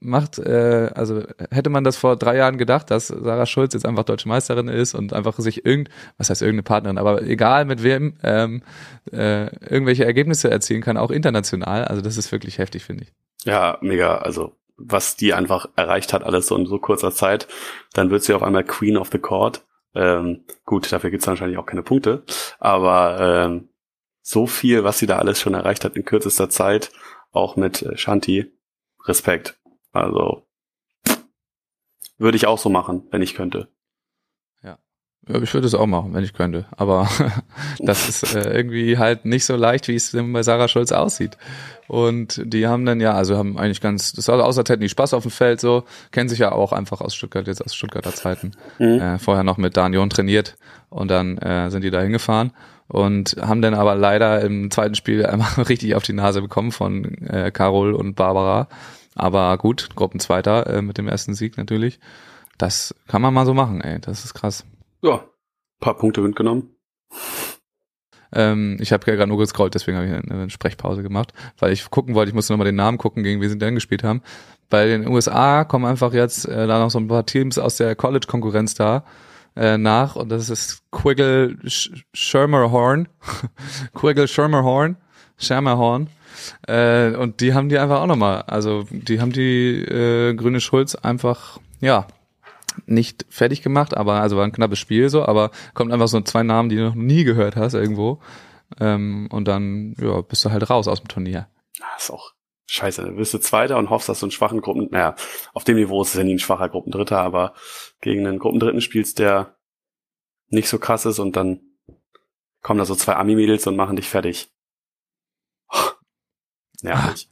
[0.03, 4.05] macht, äh, also hätte man das vor drei Jahren gedacht, dass Sarah Schulz jetzt einfach
[4.05, 5.88] deutsche Meisterin ist und einfach sich irgend,
[6.18, 8.62] was heißt irgendeine Partnerin, aber egal mit wem, ähm,
[9.12, 11.84] äh, irgendwelche Ergebnisse erzielen kann, auch international.
[11.84, 13.12] Also das ist wirklich heftig, finde ich.
[13.44, 14.18] ja, mega.
[14.18, 17.46] Also, was die einfach erreicht hat, alles so in so kurzer Zeit,
[17.92, 19.64] dann wird sie auf einmal Queen of the Court.
[19.94, 22.22] Ähm, gut, dafür gibt's wahrscheinlich auch keine Punkte,
[22.59, 23.68] aber ähm,
[24.22, 26.90] so viel, was sie da alles schon erreicht hat in kürzester Zeit,
[27.32, 28.50] auch mit äh, Shanti,
[29.05, 29.59] Respekt.
[29.93, 30.47] Also
[32.18, 33.68] würde ich auch so machen, wenn ich könnte.
[35.28, 36.66] Ja, ich würde es auch machen, wenn ich könnte.
[36.76, 37.09] Aber
[37.78, 41.38] das ist äh, irgendwie halt nicht so leicht, wie es bei Sarah Schulz aussieht.
[41.86, 44.88] Und die haben dann ja, also haben eigentlich ganz, das sah aus, als hätten die
[44.88, 48.14] Spaß auf dem Feld so, kennen sich ja auch einfach aus Stuttgart, jetzt aus Stuttgarter
[48.14, 48.53] Zeiten.
[48.78, 49.01] Mhm.
[49.01, 50.57] Äh, vorher noch mit Danion trainiert
[50.90, 52.53] und dann äh, sind die da hingefahren
[52.88, 57.05] und haben dann aber leider im zweiten Spiel einmal richtig auf die Nase bekommen von
[57.28, 58.68] äh, Carol und Barbara.
[59.14, 62.00] Aber gut, Gruppenzweiter äh, mit dem ersten Sieg natürlich.
[62.58, 64.00] Das kann man mal so machen, ey.
[64.00, 64.64] Das ist krass.
[65.02, 65.24] Ja,
[65.80, 66.70] paar Punkte mitgenommen.
[68.34, 72.14] Ähm, ich habe gerade nur gescrollt, deswegen habe ich eine, Sprechpause gemacht, weil ich gucken
[72.14, 74.22] wollte, ich musste nochmal den Namen gucken, gegen wen sie denn gespielt haben.
[74.70, 77.94] Bei den USA kommen einfach jetzt äh, da noch so ein paar Teams aus der
[77.94, 79.04] College-Konkurrenz da
[79.54, 83.08] äh, nach und das ist Quiggle Sch Schermerhorn,
[83.94, 84.96] Quiggle Schermerhorn,
[85.36, 86.08] Schermerhorn
[86.66, 90.95] äh, und die haben die einfach auch nochmal, also die haben die äh, Grüne Schulz
[90.95, 92.07] einfach, ja,
[92.87, 96.43] nicht fertig gemacht, aber also war ein knappes Spiel so, aber kommt einfach so zwei
[96.43, 98.20] Namen, die du noch nie gehört hast irgendwo.
[98.80, 101.49] Ähm, und dann ja, bist du halt raus aus dem Turnier.
[101.78, 102.33] Das ist auch
[102.66, 103.03] scheiße.
[103.03, 105.14] Du bist du Zweiter und hoffst, dass du einen schwachen Gruppen, naja,
[105.53, 107.55] auf dem Niveau ist es ja nie ein schwacher Gruppendritter, aber
[108.01, 109.57] gegen einen Gruppendritten spielst, der
[110.49, 111.61] nicht so krass ist und dann
[112.62, 114.51] kommen da so zwei Ami-Mädels und machen dich fertig.
[116.83, 117.28] Nervig.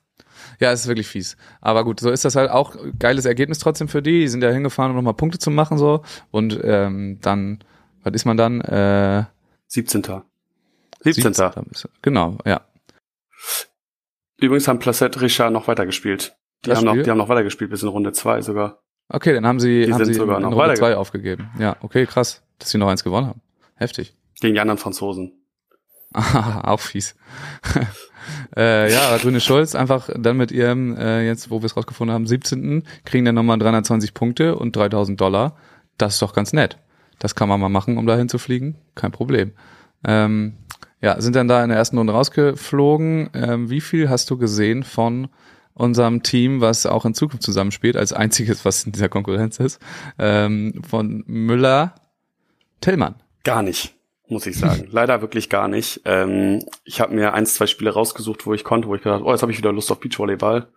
[0.59, 1.37] Ja, es ist wirklich fies.
[1.61, 4.21] Aber gut, so ist das halt auch geiles Ergebnis trotzdem für die.
[4.21, 6.03] Die sind ja hingefahren, um nochmal Punkte zu machen so.
[6.31, 7.63] Und ähm, dann,
[8.03, 8.61] was ist man dann?
[8.61, 9.25] Äh,
[9.69, 10.03] 17.
[11.03, 11.33] 17.
[11.35, 11.65] 17.
[12.03, 12.61] Genau, ja.
[14.39, 16.37] Übrigens haben Placette Richard noch weitergespielt.
[16.65, 18.83] Die Das haben, noch, die haben noch weitergespielt bis in Runde zwei sogar.
[19.09, 21.51] Okay, dann haben sie, Die haben sind sie sogar in noch Runde weiterge- zwei aufgegeben.
[21.59, 23.41] Ja, okay, krass, dass sie noch eins gewonnen haben.
[23.77, 24.15] Heftig.
[24.41, 25.40] Gegen die anderen Franzosen.
[26.63, 27.15] Auch fies.
[28.57, 32.27] äh, ja, Grüne Schulz einfach dann mit ihrem, äh, jetzt wo wir es rausgefunden haben,
[32.27, 32.85] 17.
[33.05, 35.57] kriegen dann nochmal 320 Punkte und 3000 Dollar.
[35.99, 36.79] Das ist doch ganz nett.
[37.19, 38.77] Das kann man mal machen, um dahin zu fliegen.
[38.95, 39.53] Kein Problem.
[40.05, 40.55] Ähm,
[41.03, 43.31] ja, sind dann da in der ersten Runde rausgeflogen.
[43.35, 45.29] Ähm, wie viel hast du gesehen von
[45.75, 49.81] unserem Team, was auch in Zukunft zusammenspielt, als einziges, was in dieser Konkurrenz ist,
[50.19, 51.95] ähm, von Müller
[52.81, 53.15] Tillmann?
[53.45, 53.95] Gar nicht,
[54.31, 54.89] muss ich sagen.
[54.91, 56.03] Leider wirklich gar nicht.
[56.05, 59.31] Ähm, ich habe mir eins, zwei Spiele rausgesucht, wo ich konnte, wo ich gedacht, oh,
[59.31, 60.69] jetzt habe ich wieder Lust auf Beachvolleyball.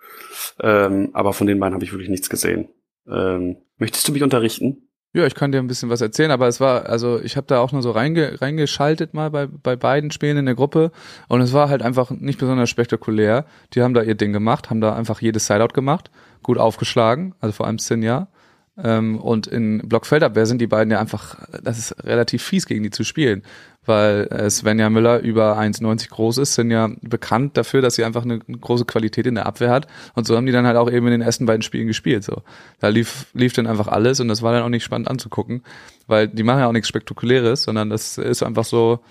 [0.62, 2.70] Ähm, aber von den beiden habe ich wirklich nichts gesehen.
[3.08, 4.90] Ähm, möchtest du mich unterrichten?
[5.16, 7.60] Ja, ich kann dir ein bisschen was erzählen, aber es war, also ich habe da
[7.60, 10.92] auch nur so reinge, reingeschaltet mal bei, bei beiden Spielen in der Gruppe
[11.28, 13.46] und es war halt einfach nicht besonders spektakulär.
[13.74, 16.10] Die haben da ihr Ding gemacht, haben da einfach jedes Sideout gemacht,
[16.42, 18.28] gut aufgeschlagen, also vor allem Sinja.
[18.76, 22.90] Ähm, und in Blockfeldabwehr sind die beiden ja einfach, das ist relativ fies gegen die
[22.90, 23.44] zu spielen,
[23.86, 28.24] weil äh, Svenja Müller über 1,90 groß ist, sind ja bekannt dafür, dass sie einfach
[28.24, 31.06] eine große Qualität in der Abwehr hat und so haben die dann halt auch eben
[31.06, 32.42] in den ersten beiden Spielen gespielt, so.
[32.80, 35.64] Da lief, lief dann einfach alles und das war dann auch nicht spannend anzugucken,
[36.08, 39.02] weil die machen ja auch nichts Spektakuläres, sondern das ist einfach so,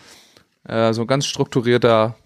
[0.64, 2.16] äh, so ganz strukturierter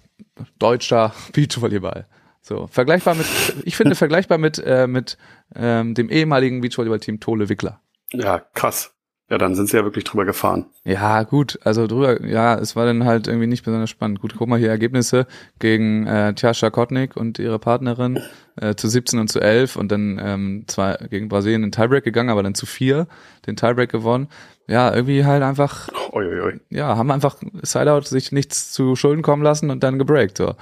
[0.58, 2.06] deutscher Beachvolleyball.
[2.46, 3.26] So, vergleichbar mit,
[3.64, 5.18] ich finde vergleichbar mit, äh, mit
[5.56, 7.80] ähm, dem ehemaligen Beachvolleyball-Team Tole Wickler.
[8.12, 8.92] Ja, krass.
[9.28, 10.66] Ja, dann sind sie ja wirklich drüber gefahren.
[10.84, 14.20] Ja, gut, also drüber, ja, es war dann halt irgendwie nicht besonders spannend.
[14.20, 15.26] Gut, guck mal hier Ergebnisse
[15.58, 18.20] gegen äh, Tjascha Kotnik und ihre Partnerin
[18.54, 22.30] äh, zu 17 und zu 11 und dann ähm, zwei gegen Brasilien in Tiebreak gegangen,
[22.30, 23.08] aber dann zu vier
[23.48, 24.28] den Tiebreak gewonnen.
[24.68, 26.60] Ja, irgendwie halt einfach, Uiuiui.
[26.70, 30.38] ja, haben einfach Sideout sich nichts zu Schulden kommen lassen und dann gebreakt.
[30.38, 30.54] So.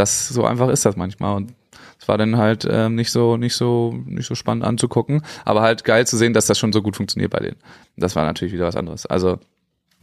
[0.00, 1.52] Das, so einfach ist das manchmal und
[2.00, 5.84] es war dann halt ähm, nicht so nicht so nicht so spannend anzugucken, aber halt
[5.84, 7.56] geil zu sehen, dass das schon so gut funktioniert bei denen.
[7.96, 9.04] Das war natürlich wieder was anderes.
[9.04, 9.38] Also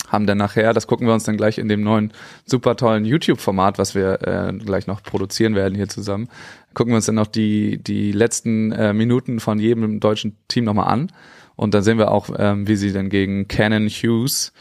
[0.08, 2.14] haben dann nachher, das gucken wir uns dann gleich in dem neuen
[2.46, 6.30] super tollen YouTube-Format, was wir äh, gleich noch produzieren werden hier zusammen,
[6.76, 10.88] gucken wir uns dann noch die die letzten äh, Minuten von jedem deutschen Team nochmal
[10.94, 11.12] an
[11.56, 14.54] und dann sehen wir auch, ähm, wie sie dann gegen Canon Hughes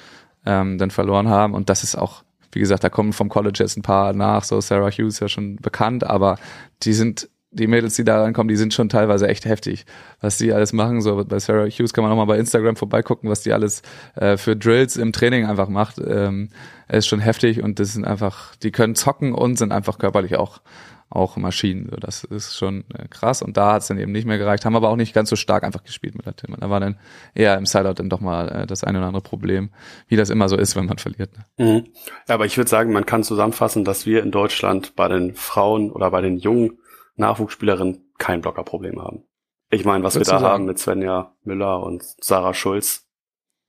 [0.46, 3.76] ähm, dann verloren haben und das ist auch wie gesagt, da kommen vom College jetzt
[3.76, 6.38] ein paar nach, so Sarah Hughes ja schon bekannt, aber
[6.82, 9.86] die sind, die Mädels, die da reinkommen, die sind schon teilweise echt heftig,
[10.20, 11.00] was die alles machen.
[11.00, 13.82] So bei Sarah Hughes kann man auch mal bei Instagram vorbeigucken, was die alles
[14.14, 15.98] äh, für Drills im Training einfach macht.
[15.98, 16.50] Ähm,
[16.88, 20.60] ist schon heftig und das sind einfach, die können zocken und sind einfach körperlich auch
[21.08, 21.88] auch Maschinen.
[21.90, 23.42] So, das ist schon äh, krass.
[23.42, 25.36] Und da hat es dann eben nicht mehr gereicht, haben aber auch nicht ganz so
[25.36, 26.60] stark einfach gespielt mit der Tillmann.
[26.60, 26.98] Da war dann
[27.34, 29.70] eher im Sideout dann doch mal äh, das eine oder andere Problem,
[30.08, 31.30] wie das immer so ist, wenn man verliert.
[31.36, 31.64] Ne?
[31.64, 31.86] Mhm.
[32.28, 35.90] Ja, aber ich würde sagen, man kann zusammenfassen, dass wir in Deutschland bei den Frauen
[35.90, 36.78] oder bei den jungen
[37.16, 39.24] Nachwuchsspielerinnen kein Blockerproblem haben.
[39.70, 40.52] Ich meine, was Würdest wir da sagen?
[40.54, 43.06] haben mit Svenja Müller und Sarah Schulz,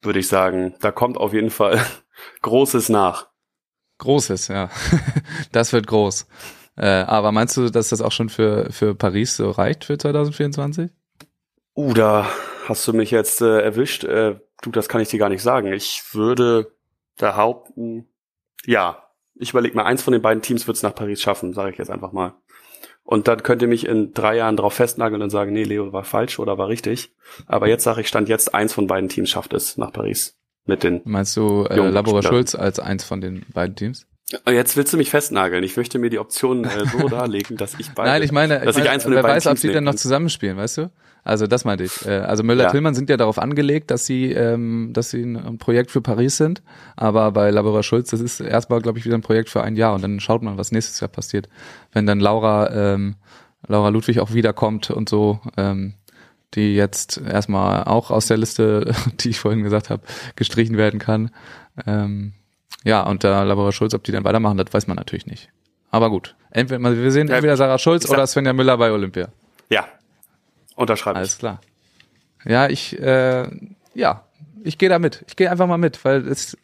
[0.02, 1.80] würde ich sagen, da kommt auf jeden Fall
[2.42, 3.28] Großes nach.
[4.00, 4.70] Großes, ja.
[5.52, 6.28] das wird groß.
[6.78, 10.92] Äh, aber meinst du, dass das auch schon für, für Paris so reicht für 2024?
[11.76, 12.28] Uh, da
[12.68, 14.04] hast du mich jetzt äh, erwischt.
[14.04, 15.74] Äh, du, das kann ich dir gar nicht sagen.
[15.74, 16.72] Ich würde
[17.18, 18.08] behaupten,
[18.66, 19.04] ja,
[19.36, 21.78] ich überlege mal, eins von den beiden Teams wird es nach Paris schaffen, sage ich
[21.78, 22.34] jetzt einfach mal.
[23.04, 26.04] Und dann könnt ihr mich in drei Jahren drauf festnageln und sagen, nee, Leo war
[26.04, 27.16] falsch oder war richtig.
[27.46, 30.38] Aber jetzt sage ich, stand jetzt, eins von beiden Teams schafft es nach Paris.
[30.66, 31.02] Mit den.
[31.06, 32.22] Meinst du äh, Labora.
[32.22, 34.06] Schulz als eins von den beiden Teams?
[34.46, 35.64] Oh, Jetzt willst du mich festnageln.
[35.64, 38.10] Ich möchte mir die Optionen äh, so darlegen, dass ich beide.
[38.10, 39.68] Nein, ich meine, dass ich ich meine eins von den wer weiß, ob Teams sie
[39.68, 40.92] nehmen dann noch zusammenspielen, weißt du?
[41.24, 42.06] Also das meinte ich.
[42.06, 45.92] Äh, Also Müller-Tillmann sind ja darauf angelegt, dass sie, ähm, dass sie ein ein Projekt
[45.92, 46.62] für Paris sind.
[46.98, 49.94] Aber bei Labora Schulz, das ist erstmal, glaube ich, wieder ein Projekt für ein Jahr
[49.94, 51.48] und dann schaut man, was nächstes Jahr passiert.
[51.94, 53.16] Wenn dann Laura, ähm,
[53.68, 55.96] Laura Ludwig auch wiederkommt und so, ähm,
[56.54, 60.04] die jetzt erstmal auch aus der Liste, die ich vorhin gesagt habe,
[60.36, 61.32] gestrichen werden kann.
[61.86, 62.34] Ähm,
[62.84, 65.50] ja, und da Labora Schulz, ob die dann weitermachen, das weiß man natürlich nicht.
[65.92, 66.36] Aber gut.
[66.52, 69.30] Entweder, wir sehen entweder Sarah Schulz sag- oder Svenja Müller bei Olympia.
[69.70, 69.88] Ja.
[70.76, 71.22] Unterschreibe ich.
[71.22, 71.62] Alles klar.
[72.46, 73.48] Ja, ich, äh,
[73.94, 74.24] ja,
[74.64, 75.24] ich gehe da mit.
[75.28, 76.58] Ich gehe einfach mal mit, weil es,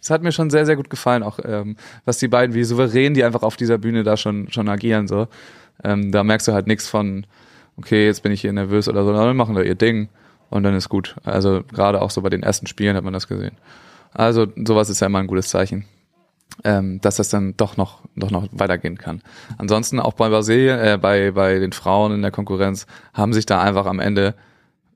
[0.00, 3.14] es hat mir schon sehr, sehr gut gefallen, auch ähm, was die beiden, wie souverän
[3.14, 5.08] die einfach auf dieser Bühne da schon, schon agieren.
[5.08, 5.28] so.
[5.82, 7.26] Ähm, da merkst du halt nichts von,
[7.76, 10.08] okay, jetzt bin ich hier nervös oder so, dann machen da ihr Ding
[10.50, 11.16] und dann ist gut.
[11.24, 13.56] Also gerade auch so bei den ersten Spielen hat man das gesehen.
[14.12, 15.84] Also sowas ist ja immer ein gutes Zeichen
[16.64, 19.22] ähm, dass das dann doch noch, doch noch weitergehen kann.
[19.58, 23.60] Ansonsten auch bei Brasilien, äh, bei, bei den Frauen in der Konkurrenz haben sich da
[23.60, 24.34] einfach am Ende,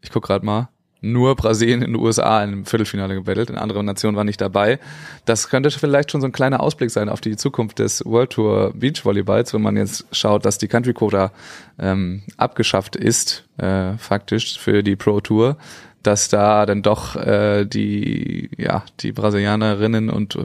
[0.03, 0.69] ich guck gerade mal,
[1.01, 4.79] nur Brasilien in den USA im Viertelfinale gebettelt, in anderen Nationen waren nicht dabei.
[5.27, 8.73] Das könnte vielleicht schon so ein kleiner Ausblick sein auf die Zukunft des World Tour
[8.75, 11.31] Beachvolleyballs, wenn man jetzt schaut, dass die Country Quota
[11.79, 15.59] ähm, abgeschafft ist, äh, faktisch für die Pro Tour,
[16.07, 20.39] dass da dann doch äh, die ja die Brasilianerinnen und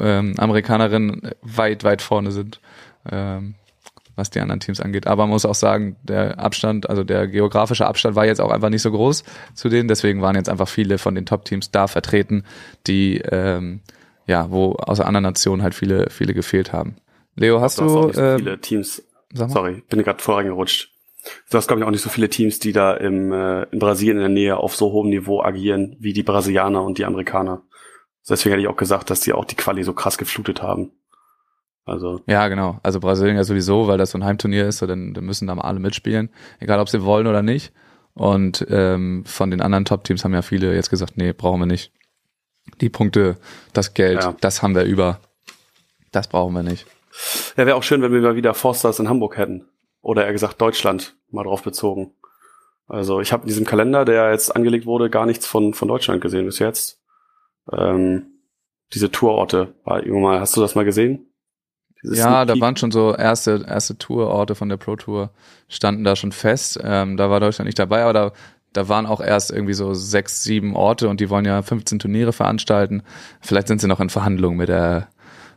[0.00, 2.60] ähm, Amerikanerinnen weit weit vorne sind,
[3.10, 3.54] ähm,
[4.16, 5.06] was die anderen Teams angeht.
[5.06, 8.70] Aber man muss auch sagen, der Abstand, also der geografische Abstand war jetzt auch einfach
[8.70, 9.24] nicht so groß
[9.54, 9.88] zu denen.
[9.88, 12.44] Deswegen waren jetzt einfach viele von den Top-Teams da vertreten,
[12.86, 13.80] die ähm,
[14.26, 16.96] ja wo aus anderen Nationen halt viele viele gefehlt haben.
[17.34, 19.02] Leo, hast auch du äh, viele Teams.
[19.34, 20.91] Sorry, bin gerade vorangerutscht.
[21.50, 24.16] Du hast, glaube ich, auch nicht so viele Teams, die da im, äh, in Brasilien
[24.16, 27.62] in der Nähe auf so hohem Niveau agieren wie die Brasilianer und die Amerikaner.
[28.28, 30.92] Deswegen hätte ich auch gesagt, dass die auch die Quali so krass geflutet haben.
[31.84, 32.78] Also, Ja, genau.
[32.82, 35.54] Also Brasilien ja sowieso, weil das so ein Heimturnier ist, so dann, dann müssen da
[35.54, 37.72] mal alle mitspielen, egal ob sie wollen oder nicht.
[38.14, 41.92] Und ähm, von den anderen Top-Teams haben ja viele jetzt gesagt, nee, brauchen wir nicht.
[42.80, 43.36] Die Punkte,
[43.72, 44.36] das Geld, Ja.
[44.40, 45.18] das haben wir über.
[46.12, 46.86] Das brauchen wir nicht.
[47.56, 49.66] ja, wäre auch schön, wenn wir mal wieder Forsters in Hamburg hätten.
[50.02, 52.12] Oder eher gesagt Deutschland mal drauf bezogen.
[52.86, 56.20] Also ich habe in diesem Kalender, der jetzt angelegt wurde, gar nichts von, von Deutschland
[56.20, 57.00] gesehen bis jetzt.
[57.72, 58.26] Ähm,
[58.92, 61.32] diese Tourorte, war irgendwann mal, hast du das mal gesehen?
[62.02, 65.30] Dieses Ja, da waren schon so erste, erste Tourorte von der Pro Tour,
[65.68, 66.78] standen da schon fest.
[66.82, 68.32] Ähm, da war Deutschland nicht dabei, aber da,
[68.72, 72.32] da waren auch erst irgendwie so sechs, sieben Orte und die wollen ja 15 Turniere
[72.32, 73.02] veranstalten.
[73.40, 75.08] Vielleicht sind sie noch in Verhandlungen mit der,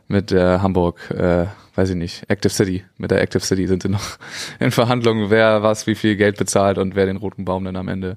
[0.08, 2.84] mit der Hamburg, äh, weiß ich nicht, Active City.
[2.96, 4.18] Mit der Active City sind sie noch
[4.60, 7.88] in Verhandlungen, wer was, wie viel Geld bezahlt und wer den roten Baum dann am
[7.88, 8.16] Ende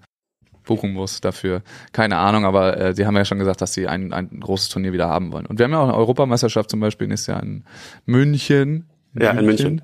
[0.66, 1.64] buchen muss dafür.
[1.94, 4.94] Keine Ahnung, aber äh, sie haben ja schon gesagt, dass sie ein, ein großes Turnier
[4.94, 5.48] wieder haben wollen.
[5.48, 7.64] Und wir haben ja auch eine Europameisterschaft zum Beispiel nächstes Jahr in
[8.06, 8.88] München.
[9.20, 9.82] Ja, in München.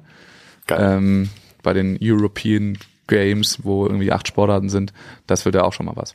[0.67, 0.97] Geil.
[0.97, 1.29] Ähm,
[1.63, 2.77] bei den European
[3.07, 4.93] Games, wo irgendwie acht Sportarten sind.
[5.27, 6.13] Das wird ja auch schon mal was.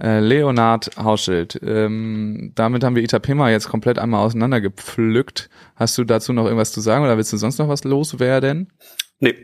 [0.00, 5.48] Äh, Leonard Hauschild, ähm, damit haben wir Itapema jetzt komplett einmal auseinandergepflückt.
[5.76, 8.72] Hast du dazu noch irgendwas zu sagen oder willst du sonst noch was loswerden?
[9.20, 9.36] Nee,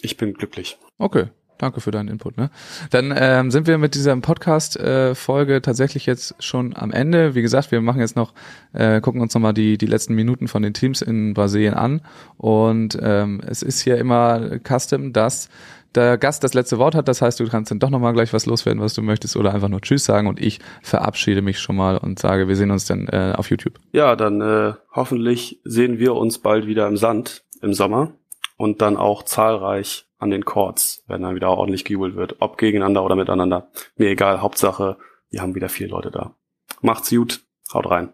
[0.00, 0.78] ich bin glücklich.
[0.96, 1.26] Okay,
[1.58, 2.38] danke für deinen Input.
[2.38, 2.50] Ne?
[2.88, 7.34] Dann ähm, sind wir mit dieser Podcast-Folge äh, tatsächlich jetzt schon am Ende.
[7.34, 8.32] Wie gesagt, wir machen jetzt noch,
[8.72, 12.00] äh, gucken uns nochmal die, die letzten Minuten von den Teams in Brasilien an.
[12.38, 15.50] Und ähm, es ist hier immer Custom, dass
[15.94, 17.08] der Gast das letzte Wort hat.
[17.08, 19.68] Das heißt, du kannst dann doch nochmal gleich was loswerden, was du möchtest, oder einfach
[19.68, 20.26] nur Tschüss sagen.
[20.26, 23.78] Und ich verabschiede mich schon mal und sage, wir sehen uns dann äh, auf YouTube.
[23.92, 28.12] Ja, dann äh, hoffentlich sehen wir uns bald wieder im Sand im Sommer
[28.56, 33.04] und dann auch zahlreich an den Courts, wenn dann wieder ordentlich gejubelt wird, ob gegeneinander
[33.04, 33.68] oder miteinander.
[33.96, 34.96] Mir egal, Hauptsache,
[35.30, 36.36] wir haben wieder vier Leute da.
[36.80, 38.12] Macht's gut, haut rein.